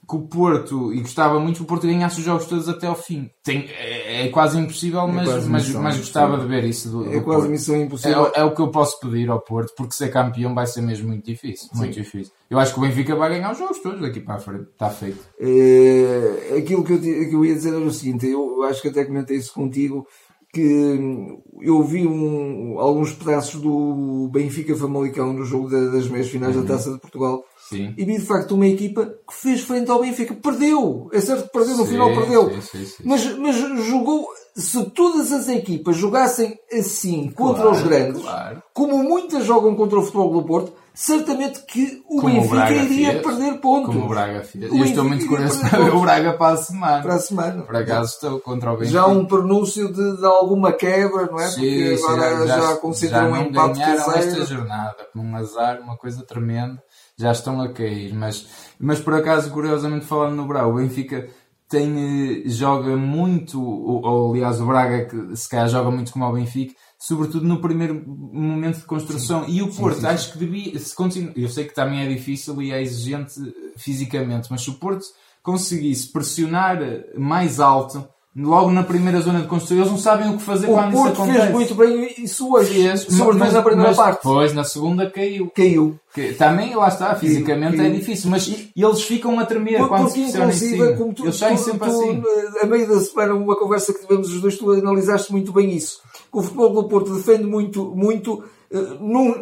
que 0.10 0.16
o 0.16 0.22
Porto, 0.22 0.92
e 0.92 1.02
gostava 1.02 1.40
muito 1.40 1.58
que 1.58 1.62
o 1.62 1.66
Porto 1.66 1.86
ganhasse 1.86 2.18
os 2.18 2.26
jogos 2.26 2.48
todos 2.48 2.68
até 2.68 2.88
ao 2.88 2.96
fim. 2.96 3.30
Tem, 3.44 3.70
é, 3.78 4.26
é 4.26 4.30
quase 4.30 4.58
impossível, 4.58 5.02
é 5.02 5.08
mas, 5.08 5.30
quase 5.30 5.50
mas, 5.50 5.70
mas 5.70 5.98
gostava 5.98 6.38
de 6.40 6.48
ver 6.48 6.64
isso. 6.64 6.90
Do, 6.90 7.06
é 7.06 7.20
do 7.20 7.22
quase 7.22 7.42
Porto. 7.42 7.52
missão 7.52 7.76
impossível. 7.76 8.32
É, 8.34 8.40
é, 8.40 8.44
o 8.44 8.56
que 8.56 8.62
eu 8.62 8.70
posso 8.70 9.00
pedir 9.00 9.30
ao 9.30 9.40
Porto, 9.40 9.72
porque 9.78 9.94
ser 9.94 10.10
campeão 10.10 10.56
vai 10.56 10.66
ser 10.66 10.82
mesmo 10.82 11.10
muito 11.10 11.24
difícil. 11.24 11.70
Sim. 11.72 11.78
Muito 11.78 11.94
difícil. 11.94 12.34
Eu 12.50 12.58
acho 12.58 12.74
que 12.74 12.80
o 12.80 12.82
Benfica 12.82 13.16
vai 13.16 13.30
ganhar 13.30 13.52
os 13.52 13.60
jogos 13.60 13.80
todos 13.80 14.02
daqui 14.02 14.20
para 14.20 14.36
a 14.36 14.40
frente. 14.40 14.64
Está 14.72 14.90
feito. 14.90 15.20
É, 15.40 16.58
aquilo 16.58 16.84
que 16.84 16.94
eu, 16.94 17.00
que 17.00 17.36
eu 17.36 17.46
ia 17.46 17.54
dizer 17.54 17.70
era 17.76 17.86
o 17.86 17.92
seguinte: 17.92 18.28
eu 18.28 18.64
acho 18.64 18.82
que 18.82 18.88
até 18.88 19.06
comentei 19.06 19.38
isso 19.38 19.54
contigo 19.54 20.08
que 20.52 21.40
eu 21.62 21.84
vi 21.84 22.08
um, 22.08 22.80
alguns 22.80 23.14
pedaços 23.14 23.62
do 23.62 24.30
Benfica 24.32 24.76
Famalicão 24.76 25.34
no 25.34 25.46
jogo 25.46 25.70
das 25.70 26.08
meias 26.08 26.30
finais 26.30 26.56
uhum. 26.56 26.64
da 26.64 26.76
Taça 26.76 26.92
de 26.92 27.00
Portugal 27.00 27.44
Sim. 27.70 27.94
E 27.96 28.04
vi 28.04 28.18
de 28.18 28.26
facto 28.26 28.56
uma 28.56 28.66
equipa 28.66 29.06
que 29.06 29.36
fez 29.36 29.62
frente 29.62 29.92
ao 29.92 30.02
Benfica. 30.02 30.34
Perdeu! 30.34 31.08
É 31.14 31.22
certo 31.22 31.44
que 31.44 31.54
perdeu, 31.54 31.78
no 31.78 31.86
sim, 31.86 31.92
final 31.92 32.16
perdeu. 32.16 32.62
Sim, 32.62 32.86
mas, 33.06 33.38
mas 33.38 33.56
jogou. 33.86 34.28
Se 34.56 34.84
todas 34.90 35.32
as 35.32 35.48
equipas 35.48 35.96
jogassem 35.96 36.58
assim 36.74 37.30
contra 37.30 37.62
claro, 37.62 37.78
os 37.78 37.84
grandes, 37.84 38.22
claro. 38.24 38.64
como 38.74 39.04
muitas 39.04 39.46
jogam 39.46 39.76
contra 39.76 40.00
o 40.00 40.02
futebol 40.02 40.34
do 40.34 40.44
Porto, 40.44 40.74
certamente 41.00 41.62
que 41.62 42.04
o 42.10 42.20
como 42.20 42.42
Benfica 42.42 42.74
o 42.74 42.84
iria 42.84 43.12
fez, 43.12 43.24
perder 43.24 43.62
pontos. 43.62 43.96
Como 43.96 44.06
o 44.06 44.10
Braga 44.10 44.44
fez. 44.44 44.66
Eu 44.66 44.84
estou 44.84 45.06
muito 45.06 45.26
curioso 45.28 45.62
para 45.62 45.80
ver 45.80 45.96
o 45.96 46.02
Braga 46.02 46.34
para 46.34 46.54
a 46.54 46.58
semana. 46.58 47.02
Para 47.02 47.14
a 47.16 47.20
semana. 47.20 47.64
Por 47.64 47.76
acaso 47.78 48.14
estou 48.16 48.40
contra 48.42 48.74
o 48.74 48.78
Benfica. 48.78 49.00
Já 49.00 49.08
um 49.08 49.26
pronúncio 49.26 49.94
de, 49.94 50.18
de 50.18 50.26
alguma 50.26 50.74
quebra, 50.74 51.28
não 51.28 51.40
é? 51.40 51.48
Sim, 51.48 51.62
Porque 51.62 52.04
agora 52.04 52.48
já, 52.48 52.60
já, 52.60 52.76
consideram 52.76 53.32
um 53.32 53.38
empate 53.38 53.80
caseiro. 53.80 54.20
esta 54.20 54.46
jornada. 54.46 54.98
Um 55.16 55.38
azar, 55.38 55.80
uma 55.80 55.96
coisa 55.96 56.22
tremenda 56.26 56.84
já 57.18 57.32
estão 57.32 57.62
a 57.62 57.70
cair. 57.70 58.14
Mas, 58.14 58.48
mas 58.78 59.00
por 59.00 59.14
acaso, 59.14 59.50
curiosamente 59.52 60.06
falando 60.06 60.36
no 60.36 60.48
Braga, 60.48 60.68
o 60.68 60.76
Benfica 60.76 61.30
tem, 61.70 62.44
eh, 62.46 62.50
joga 62.50 62.98
muito, 62.98 63.64
ou, 63.64 64.06
ou, 64.06 64.32
aliás 64.34 64.60
o 64.60 64.66
Braga 64.66 65.06
que 65.06 65.38
se 65.38 65.48
calhar 65.48 65.70
joga 65.70 65.92
muito 65.92 66.12
como 66.12 66.26
o 66.26 66.34
Benfica, 66.34 66.74
sobretudo 67.00 67.48
no 67.48 67.62
primeiro 67.62 68.04
momento 68.06 68.80
de 68.80 68.84
construção. 68.84 69.46
Sim. 69.46 69.52
E 69.54 69.62
o 69.62 69.74
Porto, 69.74 69.96
sim, 69.96 70.02
sim, 70.02 70.08
acho 70.08 70.32
que 70.34 70.38
devia, 70.38 70.78
se 70.78 70.94
continua, 70.94 71.32
eu 71.36 71.48
sei 71.48 71.64
que 71.64 71.74
também 71.74 72.02
é 72.02 72.08
difícil 72.08 72.62
e 72.62 72.72
é 72.72 72.82
exigente 72.82 73.36
fisicamente, 73.78 74.50
mas 74.52 74.62
se 74.62 74.70
o 74.70 74.74
Porto 74.74 75.06
conseguisse 75.42 76.12
pressionar 76.12 76.78
mais 77.18 77.62
alto, 77.62 78.06
logo 78.36 78.72
na 78.72 78.84
primeira 78.84 79.22
zona 79.22 79.42
de 79.42 79.48
construção, 79.48 79.78
eles 79.78 79.90
não 79.90 79.98
sabem 79.98 80.30
o 80.30 80.38
que 80.38 80.44
fazer 80.44 80.68
o 80.68 80.74
quando 80.74 80.92
Porto 80.92 81.14
isso 81.14 81.22
acontece. 81.22 81.40
fez 81.40 81.52
muito 81.52 81.76
bem 81.76 82.16
isso 82.18 82.54
hoje, 82.54 82.74
fez, 82.74 83.02
sobretudo 83.02 83.54
na 83.54 83.62
primeira 83.62 83.90
mas 83.90 83.98
parte. 83.98 84.18
Depois, 84.18 84.54
na 84.54 84.64
segunda, 84.64 85.10
caiu. 85.10 85.50
Caiu. 85.56 86.00
Que, 86.14 86.34
também, 86.34 86.76
lá 86.76 86.88
está, 86.88 87.16
fisicamente 87.16 87.78
caiu, 87.78 87.92
é 87.92 87.96
difícil, 87.96 88.30
mas 88.30 88.48
e, 88.48 88.72
eles 88.76 89.02
ficam 89.04 89.40
a 89.40 89.46
tremer 89.46 89.78
porque, 89.78 89.90
quando 89.90 90.10
se 90.10 90.20
pressionam 90.22 90.50
em 90.50 90.54
cima. 90.54 90.88
Como 90.94 91.14
tu, 91.14 91.24
eles 91.24 91.36
saem 91.38 91.56
tu, 91.56 91.64
sempre 91.64 91.90
tu, 91.90 92.02
assim. 92.02 92.24
A 92.62 92.66
meio 92.66 92.88
da 92.88 93.00
semana, 93.00 93.34
uma 93.36 93.58
conversa 93.58 93.94
que 93.94 94.02
tivemos 94.02 94.32
os 94.34 94.42
dois, 94.42 94.58
tu 94.58 94.72
analisaste 94.72 95.32
muito 95.32 95.52
bem 95.54 95.72
isso. 95.72 96.00
Que 96.32 96.38
o 96.38 96.42
futebol 96.42 96.74
do 96.74 96.88
Porto 96.88 97.16
defende 97.16 97.44
muito, 97.44 97.86
muito 97.96 98.44
uh, 98.72 98.78
num, 99.00 99.42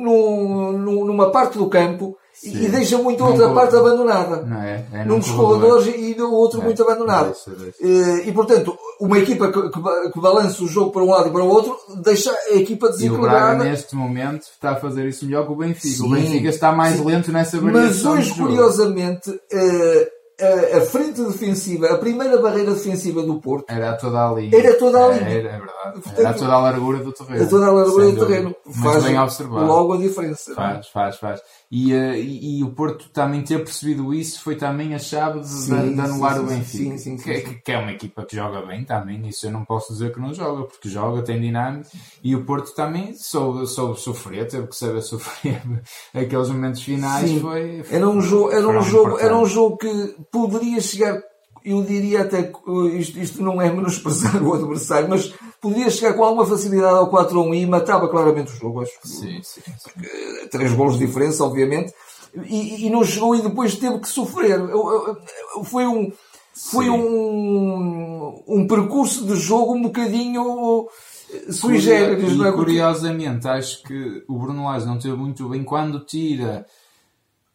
num, 0.77 1.05
numa 1.05 1.31
parte 1.31 1.57
do 1.57 1.67
campo 1.69 2.17
Sim. 2.39 2.65
e 2.65 2.69
deixa 2.69 2.99
muito 2.99 3.23
a 3.23 3.29
outra 3.29 3.49
parte 3.49 3.75
abandonada. 3.75 4.43
Não 4.43 4.61
é? 4.61 4.85
é 4.93 5.05
num 5.05 5.17
dos 5.17 5.31
corredores 5.31 5.87
e 5.87 6.15
no 6.15 6.31
outro 6.31 6.61
é. 6.61 6.63
muito 6.63 6.83
abandonado. 6.83 7.33
Deixa, 7.33 7.51
deixa. 7.51 7.77
E, 7.81 8.29
e, 8.29 8.31
portanto, 8.31 8.77
uma 8.99 9.17
equipa 9.17 9.51
que, 9.51 9.69
que, 9.69 10.11
que 10.11 10.21
balança 10.21 10.63
o 10.63 10.67
jogo 10.67 10.91
para 10.91 11.01
um 11.01 11.09
lado 11.09 11.29
e 11.29 11.31
para 11.31 11.43
o 11.43 11.47
outro 11.47 11.75
deixa 12.03 12.31
a 12.31 12.55
equipa 12.55 12.89
desequilibrada. 12.89 13.37
E 13.37 13.39
o 13.39 13.57
Braga, 13.57 13.63
neste 13.63 13.95
momento, 13.95 14.43
está 14.43 14.71
a 14.71 14.75
fazer 14.75 15.07
isso 15.07 15.25
melhor 15.25 15.47
que 15.47 15.51
o 15.51 15.55
Benfica. 15.55 15.97
Sim. 15.97 16.05
O 16.05 16.09
Benfica 16.11 16.49
está 16.49 16.71
mais 16.71 16.97
Sim. 16.97 17.05
lento 17.05 17.31
nessa 17.31 17.59
variação. 17.59 18.13
Mas 18.13 18.19
hoje, 18.19 18.33
curiosamente, 18.35 19.31
uh, 19.31 20.16
a, 20.39 20.77
a, 20.77 20.81
frente 20.81 21.21
defensiva, 21.23 21.87
a 21.87 21.97
primeira 21.97 22.39
barreira 22.39 22.73
defensiva 22.73 23.23
do 23.23 23.41
Porto 23.41 23.65
era 23.69 23.93
toda 23.97 24.29
ali. 24.29 24.53
Era 24.53 24.77
toda 24.77 25.05
ali. 25.05 25.19
Era, 25.19 25.49
é 25.49 25.57
verdade. 25.59 25.93
Portanto, 25.93 26.19
era 26.19 26.33
toda 26.33 26.53
a 26.53 26.59
largura 26.59 26.99
do 26.99 27.11
terreno. 27.11 27.35
Era 27.35 27.49
toda 27.49 27.65
a 27.65 27.71
largura 27.71 28.11
do 28.11 28.25
terreno. 28.25 28.55
Faz 28.83 29.03
bem 29.03 29.19
observado. 29.19 29.65
logo 29.65 29.93
a 29.93 29.97
diferença. 29.97 30.53
Faz, 30.53 30.87
faz, 30.89 31.17
faz. 31.17 31.41
E, 31.69 31.93
uh, 31.93 32.13
e, 32.13 32.59
e, 32.59 32.63
o 32.63 32.69
Porto 32.69 33.09
também 33.09 33.43
ter 33.43 33.57
percebido 33.57 34.13
isso 34.13 34.41
foi 34.41 34.55
também 34.55 34.95
a 34.95 34.99
chave 34.99 35.41
de, 35.41 35.47
sim, 35.47 35.95
de 35.95 35.99
anular 35.99 36.35
sim, 36.35 36.39
o 36.39 36.43
Benfica. 36.43 36.97
Sim, 36.97 36.97
sim, 36.97 37.17
que, 37.17 37.55
que, 37.55 37.71
é 37.71 37.77
uma 37.77 37.91
equipa 37.91 38.23
que 38.23 38.35
joga 38.35 38.61
bem 38.61 38.85
também. 38.85 39.27
Isso 39.27 39.47
eu 39.47 39.51
não 39.51 39.65
posso 39.65 39.91
dizer 39.91 40.13
que 40.13 40.19
não 40.19 40.33
joga, 40.33 40.63
porque 40.63 40.87
joga, 40.87 41.23
tem 41.23 41.41
dinâmica. 41.41 41.89
E 42.23 42.35
o 42.35 42.45
Porto 42.45 42.73
também 42.73 43.13
soube, 43.15 43.67
soube 43.67 43.99
sofrer, 43.99 44.47
teve 44.47 44.67
que 44.67 44.75
saber 44.75 45.01
sofrer 45.03 45.61
aqueles 46.13 46.47
momentos 46.49 46.83
finais. 46.83 47.29
Foi, 47.41 47.83
foi, 47.83 47.95
era 47.95 48.07
um 48.07 48.21
jogo, 48.21 48.51
era 48.51 48.67
um 48.67 48.81
jogo, 48.81 49.19
era 49.19 49.37
um 49.37 49.45
jogo 49.45 49.77
que 49.77 50.15
poderia 50.31 50.81
chegar 50.81 51.21
eu 51.67 51.83
diria 51.83 52.21
até 52.21 52.43
que 52.43 52.71
isto, 52.97 53.19
isto 53.19 53.43
não 53.43 53.61
é 53.61 53.69
menosprezar 53.69 54.41
o 54.43 54.53
adversário, 54.53 55.09
mas 55.09 55.33
poderia 55.61 55.89
chegar 55.89 56.13
com 56.13 56.23
alguma 56.23 56.45
facilidade 56.45 56.95
ao 56.95 57.11
4-1 57.11 57.55
e 57.55 57.65
matava 57.65 58.07
claramente 58.07 58.53
o 58.53 58.55
jogo. 58.55 58.81
Acho 58.81 58.93
sim, 59.03 59.41
sim, 59.43 59.61
sim. 59.77 60.47
Três 60.49 60.71
gols 60.71 60.97
de 60.97 61.05
diferença, 61.05 61.43
obviamente. 61.43 61.93
E, 62.45 62.85
e 62.85 62.89
não 62.89 63.03
chegou 63.03 63.35
e 63.35 63.41
depois 63.41 63.75
teve 63.75 63.99
que 63.99 64.07
sofrer. 64.07 64.59
Foi 65.65 65.85
um, 65.85 66.11
foi 66.53 66.89
um, 66.89 68.43
um 68.47 68.65
percurso 68.65 69.25
de 69.25 69.35
jogo 69.35 69.73
um 69.73 69.81
bocadinho 69.81 70.87
sui 71.51 71.79
generis. 71.79 72.39
É? 72.39 72.51
curiosamente, 72.51 73.47
acho 73.47 73.83
que 73.83 74.23
o 74.27 74.37
Bruno 74.37 74.65
Lage 74.65 74.85
não 74.85 74.97
teve 74.97 75.15
muito 75.15 75.49
bem 75.49 75.63
quando 75.63 76.05
tira 76.05 76.65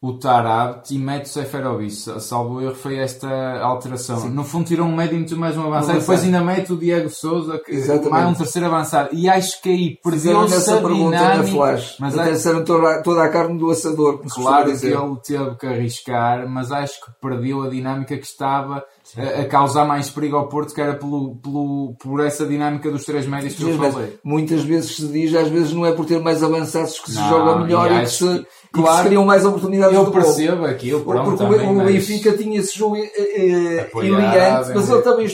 o 0.03 0.15
Tarabt 0.15 0.93
e 0.93 0.99
mete 0.99 1.27
o 1.27 1.29
Seferovic. 1.29 1.95
Salvo 2.21 2.61
erro, 2.61 2.75
foi 2.75 2.99
esta 2.99 3.61
alteração. 3.61 4.19
Sim. 4.19 4.31
No 4.31 4.43
fundo, 4.43 4.67
tirou 4.67 4.85
um 4.85 4.97
médio 4.97 5.15
e 5.15 5.19
muito 5.19 5.37
mais 5.37 5.57
um 5.57 5.63
avançado. 5.63 6.01
Depois 6.01 6.25
ainda 6.25 6.41
mete 6.41 6.73
o 6.73 6.77
Diego 6.77 7.09
Souza, 7.09 7.57
que 7.65 7.71
Exatamente. 7.71 8.11
mais 8.11 8.29
um 8.29 8.35
terceiro 8.35 8.67
avançado. 8.67 9.11
E 9.13 9.29
acho 9.29 9.63
que 9.63 9.69
aí 9.71 10.01
perdeu-se 10.03 10.55
essa 10.57 10.81
pergunta 10.81 11.17
dinâmica. 11.17 11.37
Na 11.37 11.45
flash. 11.45 11.97
Mas 12.01 12.19
acho... 12.19 12.65
toda, 12.65 13.01
toda 13.01 13.23
a 13.23 13.29
carne 13.29 13.57
do 13.57 13.71
assador. 13.71 14.21
Claro 14.29 14.77
que 14.77 14.87
ele 14.87 15.17
teve 15.25 15.55
que 15.55 15.67
arriscar, 15.67 16.49
mas 16.49 16.73
acho 16.73 17.01
que 17.01 17.13
perdeu 17.21 17.63
a 17.63 17.69
dinâmica 17.69 18.19
que 18.19 18.27
estava 18.27 18.85
a, 19.17 19.43
a, 19.43 19.45
causar 19.47 19.85
mais 19.85 20.09
perigo 20.09 20.37
ao 20.37 20.49
Porto, 20.49 20.75
que 20.75 20.81
era 20.81 20.95
pelo, 20.95 21.37
pelo, 21.37 21.95
por 22.01 22.21
essa 22.25 22.47
dinâmica 22.47 22.91
dos 22.91 23.05
três 23.05 23.27
médios 23.27 23.55
que 23.55 23.63
eu 23.63 23.77
falei. 23.77 24.19
Muitas 24.25 24.63
vezes 24.63 24.97
se 24.97 25.07
diz, 25.09 25.35
às 25.35 25.49
vezes 25.49 25.73
não 25.73 25.85
é 25.85 25.93
por 25.93 26.07
ter 26.07 26.21
mais 26.21 26.43
avançados 26.43 26.99
que 26.99 27.11
se 27.11 27.17
não, 27.17 27.29
joga 27.29 27.59
melhor 27.59 27.91
e, 27.91 27.97
e 27.97 28.01
que 28.03 28.11
se 28.11 28.47
claro, 28.73 29.03
que 29.03 29.09
criam 29.09 29.25
mais 29.25 29.45
oportunidades 29.45 29.95
eu 29.95 30.11
percebo 30.11 30.65
aquilo, 30.65 31.05
pronto, 31.05 31.37
Porque 31.37 31.45
também, 31.45 31.81
o 31.81 31.85
Benfica 31.85 32.31
mas... 32.31 32.41
tinha 32.41 32.61
esse 32.61 32.79
jogo 32.79 32.97
eh, 32.97 33.91
iliante, 34.03 34.71
mas 34.75 34.89
ele 34.89 35.03
também 35.03 35.27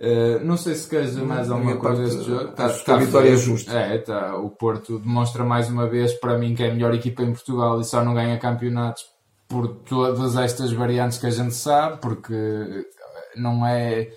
Uh, 0.00 0.42
não 0.42 0.56
sei 0.56 0.74
se 0.74 0.88
queres 0.88 1.14
mais 1.16 1.50
alguma 1.50 1.76
coisa 1.76 2.02
deste 2.02 2.24
jogo. 2.24 2.52
Tá, 2.52 2.66
acho 2.66 2.82
que 2.82 2.90
a 2.90 2.96
vitória 2.96 3.28
é 3.28 3.36
justa. 3.36 3.72
É, 3.72 3.98
tá. 3.98 4.36
O 4.36 4.48
Porto 4.48 4.98
demonstra 4.98 5.44
mais 5.44 5.68
uma 5.68 5.86
vez 5.86 6.14
para 6.14 6.38
mim 6.38 6.54
que 6.54 6.62
é 6.62 6.70
a 6.70 6.74
melhor 6.74 6.94
equipa 6.94 7.22
em 7.22 7.32
Portugal 7.32 7.78
e 7.80 7.84
só 7.84 8.02
não 8.02 8.14
ganha 8.14 8.38
campeonatos 8.38 9.04
por 9.46 9.68
todas 9.68 10.36
estas 10.36 10.72
variantes 10.72 11.18
que 11.18 11.26
a 11.26 11.30
gente 11.30 11.54
sabe, 11.54 11.98
porque 12.00 12.86
não 13.36 13.66
é 13.66 14.08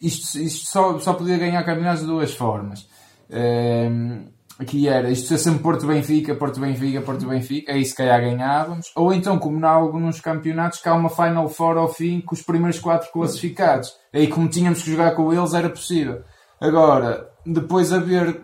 isto, 0.00 0.38
isto 0.38 0.70
só, 0.70 0.98
só 0.98 1.14
podia 1.14 1.38
ganhar 1.38 1.64
campeonatos 1.64 2.02
de 2.02 2.06
duas 2.06 2.34
formas. 2.34 2.86
Um, 3.30 4.26
que 4.66 4.88
era 4.88 5.10
isto 5.10 5.28
ser 5.28 5.38
sempre 5.38 5.62
Porto 5.62 5.86
Benfica, 5.86 6.34
Porto 6.34 6.60
Benfica, 6.60 7.00
Porto 7.00 7.26
Benfica, 7.26 7.72
aí 7.72 7.84
se 7.84 7.94
calhar 7.94 8.20
ganhávamos, 8.20 8.92
ou 8.94 9.12
então, 9.12 9.38
como 9.38 9.58
em 9.58 9.64
alguns 9.64 10.20
campeonatos, 10.20 10.80
que 10.80 10.88
há 10.88 10.94
uma 10.94 11.08
Final 11.08 11.48
Four 11.48 11.76
ao 11.76 11.88
fim 11.88 12.20
com 12.20 12.34
os 12.34 12.42
primeiros 12.42 12.78
quatro 12.78 13.10
classificados. 13.12 13.92
Aí, 14.12 14.28
como 14.28 14.48
tínhamos 14.48 14.82
que 14.82 14.90
jogar 14.90 15.12
com 15.16 15.32
eles, 15.32 15.54
era 15.54 15.68
possível. 15.68 16.22
Agora, 16.60 17.30
depois 17.44 17.92
haver. 17.92 18.42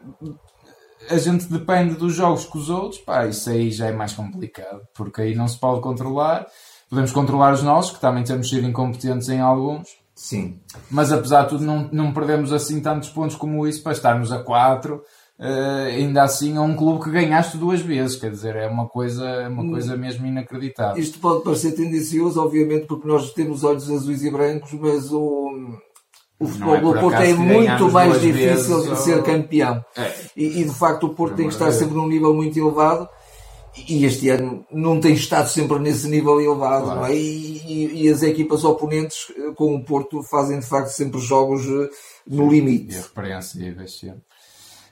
A 1.09 1.16
gente 1.16 1.46
depende 1.46 1.94
dos 1.94 2.14
jogos 2.14 2.44
com 2.44 2.59
os 2.59 2.68
outros, 2.68 3.01
pá, 3.01 3.27
isso 3.27 3.49
aí 3.49 3.70
já 3.70 3.87
é 3.87 3.92
mais 3.92 4.12
complicado, 4.12 4.83
porque 4.94 5.23
aí 5.23 5.35
não 5.35 5.49
se 5.49 5.59
pode 5.59 5.81
controlar 5.81 6.46
podemos 6.90 7.12
controlar 7.12 7.53
os 7.53 7.62
nossos, 7.62 7.92
que 7.92 8.01
também 8.01 8.25
temos 8.25 8.51
sido 8.51 8.66
incompetentes 8.66 9.29
em 9.29 9.40
alguns. 9.40 9.88
Sim. 10.14 10.61
Mas 10.90 11.12
apesar 11.12 11.44
de 11.44 11.51
tudo, 11.51 11.64
não, 11.64 11.88
não 11.92 12.12
perdemos 12.12 12.53
assim 12.53 12.81
tantos 12.83 13.09
pontos 13.09 13.37
como 13.37 13.66
isso 13.66 13.83
para 13.83 13.92
estarmos 13.92 14.33
a 14.33 14.42
4. 14.42 15.01
Uh, 15.40 15.87
ainda 15.87 16.22
assim 16.22 16.59
é 16.59 16.61
um 16.61 16.76
clube 16.76 17.03
que 17.03 17.11
ganhaste 17.11 17.57
duas 17.57 17.81
vezes, 17.81 18.16
quer 18.16 18.31
dizer, 18.31 18.57
é 18.57 18.68
uma 18.68 18.87
coisa, 18.87 19.24
é 19.24 19.48
uma 19.48 19.62
hum. 19.62 19.70
coisa 19.70 19.96
mesmo 19.96 20.26
inacreditável. 20.26 21.03
Isto 21.03 21.18
pode 21.18 21.42
parecer 21.42 21.72
tendencioso, 21.72 22.38
obviamente, 22.42 22.87
porque 22.87 23.09
nós 23.09 23.33
temos 23.33 23.64
olhos 23.64 23.90
azuis 23.90 24.22
e 24.22 24.31
brancos, 24.31 24.70
mas 24.74 25.11
o, 25.11 25.50
o 26.38 26.46
futebol 26.46 26.74
é 26.74 26.81
do 26.83 26.92
Porto 26.92 27.22
é 27.22 27.33
muito 27.33 27.90
mais 27.90 28.20
difícil 28.20 28.83
de 28.83 28.96
ser 29.00 29.22
campeão. 29.22 29.83
É. 29.96 30.12
E, 30.37 30.61
e, 30.61 30.64
de 30.64 30.74
facto 30.74 31.07
o 31.07 31.14
Porto 31.14 31.37
tem 31.37 31.46
que 31.46 31.55
estar 31.55 31.72
sempre 31.72 31.94
num 31.94 32.07
nível 32.07 32.35
muito 32.35 32.59
elevado 32.59 33.09
e 33.88 34.05
este 34.05 34.29
ano 34.29 34.66
não 34.70 35.00
tem 35.00 35.14
estado 35.14 35.48
sempre 35.48 35.79
nesse 35.79 36.07
nível 36.09 36.38
elevado, 36.38 36.85
claro. 36.85 37.07
é? 37.07 37.16
e, 37.16 37.62
e, 37.66 38.03
e, 38.03 38.09
as 38.11 38.22
equipas 38.22 38.64
oponentes 38.64 39.33
eh, 39.37 39.53
com 39.55 39.74
o 39.74 39.85
Porto 39.85 40.22
fazem 40.22 40.59
de 40.59 40.66
facto 40.66 40.88
sempre 40.88 41.20
jogos 41.20 41.64
eh, 41.66 41.88
no 42.26 42.50
limite. 42.50 42.96
Irrepreensíveis 42.96 43.98
sempre. 43.98 44.30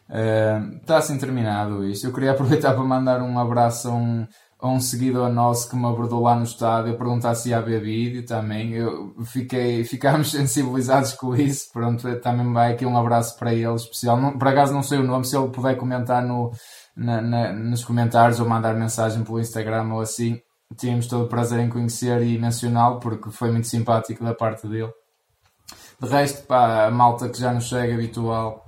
Está 0.09 0.95
uh, 0.95 0.99
assim 0.99 1.19
terminado 1.19 1.85
isto. 1.85 2.07
Eu 2.07 2.13
queria 2.13 2.33
aproveitar 2.33 2.75
para 2.75 2.85
mandar 2.85 3.21
um 3.21 3.39
abraço 3.39 3.89
a 3.89 3.93
um, 3.93 4.27
a 4.59 4.69
um 4.69 4.81
seguidor 4.81 5.31
nosso 5.31 5.69
que 5.69 5.77
me 5.77 5.87
abordou 5.87 6.23
lá 6.23 6.35
no 6.35 6.45
estádio 6.45 6.95
a 6.95 6.97
perguntar 6.97 7.35
se 7.35 7.51
ia 7.51 7.59
haver 7.59 7.83
vídeo 7.83 8.25
também. 8.25 8.73
Eu 8.73 9.15
fiquei, 9.27 9.85
ficámos 9.85 10.31
sensibilizados 10.33 11.13
com 11.13 11.37
isso. 11.37 11.71
Pronto, 11.73 12.09
também 12.21 12.51
vai 12.53 12.73
aqui 12.73 12.87
um 12.87 12.97
abraço 12.97 13.39
para 13.39 13.53
ele 13.53 13.75
especial. 13.75 14.19
Não, 14.19 14.39
por 14.39 14.49
acaso 14.49 14.73
não 14.73 14.83
sei 14.83 14.99
o 14.99 15.05
nome, 15.05 15.27
se 15.27 15.37
ele 15.37 15.49
puder 15.49 15.77
comentar 15.77 16.25
no, 16.25 16.51
na, 16.97 17.21
na, 17.21 17.53
nos 17.53 17.85
comentários 17.85 18.41
ou 18.41 18.49
mandar 18.49 18.75
mensagem 18.75 19.23
pelo 19.23 19.41
Instagram 19.41 19.93
ou 19.93 20.01
assim. 20.01 20.41
Tínhamos 20.77 21.07
todo 21.07 21.25
o 21.25 21.29
prazer 21.29 21.61
em 21.61 21.69
conhecer 21.69 22.23
e 22.23 22.39
mencioná-lo 22.39 22.99
porque 22.99 23.31
foi 23.31 23.51
muito 23.51 23.67
simpático 23.67 24.23
da 24.23 24.35
parte 24.35 24.67
dele. 24.69 24.93
De 26.01 26.09
resto, 26.09 26.47
pá, 26.47 26.87
a 26.87 26.91
malta 26.91 27.29
que 27.29 27.39
já 27.39 27.53
nos 27.53 27.65
chega 27.65 27.95
habitual 27.95 28.68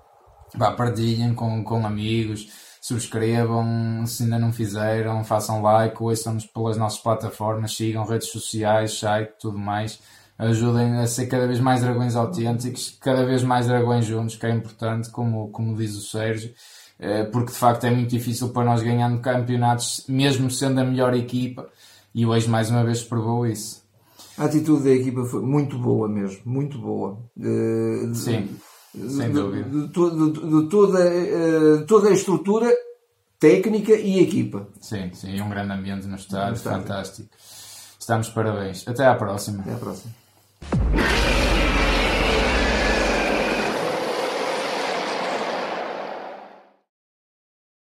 Bah, 0.56 0.72
partilhem 0.72 1.34
com, 1.34 1.62
com 1.62 1.86
amigos, 1.86 2.48
subscrevam, 2.80 4.04
se 4.06 4.24
ainda 4.24 4.38
não 4.38 4.52
fizeram, 4.52 5.22
façam 5.22 5.62
like, 5.62 6.02
ouçam-nos 6.02 6.46
pelas 6.46 6.76
nossas 6.76 7.00
plataformas, 7.00 7.76
sigam 7.76 8.04
redes 8.04 8.28
sociais, 8.28 8.98
site, 8.98 9.32
tudo 9.40 9.58
mais. 9.58 10.00
Ajudem 10.38 10.96
a 10.96 11.06
ser 11.06 11.26
cada 11.26 11.46
vez 11.46 11.60
mais 11.60 11.82
dragões 11.82 12.16
autênticos, 12.16 12.96
cada 13.00 13.26
vez 13.26 13.42
mais 13.42 13.66
dragões 13.66 14.06
juntos, 14.06 14.36
que 14.36 14.46
é 14.46 14.50
importante, 14.50 15.10
como, 15.10 15.50
como 15.50 15.76
diz 15.76 15.94
o 15.94 16.00
Sérgio, 16.00 16.54
eh, 16.98 17.24
porque 17.24 17.52
de 17.52 17.58
facto 17.58 17.84
é 17.84 17.90
muito 17.90 18.08
difícil 18.08 18.48
para 18.48 18.64
nós 18.64 18.82
ganhar 18.82 19.14
campeonatos, 19.20 20.04
mesmo 20.08 20.50
sendo 20.50 20.80
a 20.80 20.84
melhor 20.84 21.14
equipa, 21.14 21.68
e 22.14 22.24
hoje 22.24 22.48
mais 22.48 22.70
uma 22.70 22.82
vez 22.82 23.02
provou 23.02 23.46
isso. 23.46 23.84
A 24.38 24.46
atitude 24.46 24.84
da 24.84 24.90
equipa 24.90 25.24
foi 25.26 25.42
muito 25.42 25.78
boa 25.78 26.08
mesmo, 26.08 26.40
muito 26.46 26.78
boa. 26.78 27.18
Uh, 27.36 28.14
Sim. 28.14 28.48
Sem 28.92 29.32
dúvida. 29.32 29.68
De, 29.68 29.86
de, 29.88 30.32
de, 30.32 30.62
de 30.62 30.68
toda, 30.68 30.98
uh, 31.00 31.86
toda 31.86 32.08
a 32.08 32.12
estrutura 32.12 32.70
técnica 33.38 33.92
e 33.92 34.20
equipa. 34.20 34.66
Sim, 34.80 35.10
sim, 35.14 35.36
e 35.36 35.40
um 35.40 35.48
grande 35.48 35.72
ambiente 35.72 36.06
no 36.06 36.16
estádio, 36.16 36.48
no 36.48 36.56
estádio. 36.56 36.82
fantástico. 36.82 37.28
Estamos 37.98 38.28
parabéns. 38.28 38.86
Até 38.86 39.06
à 39.06 39.14
próxima. 39.14 39.62
Até 39.62 39.72
à 39.72 39.76
próxima. 39.76 40.12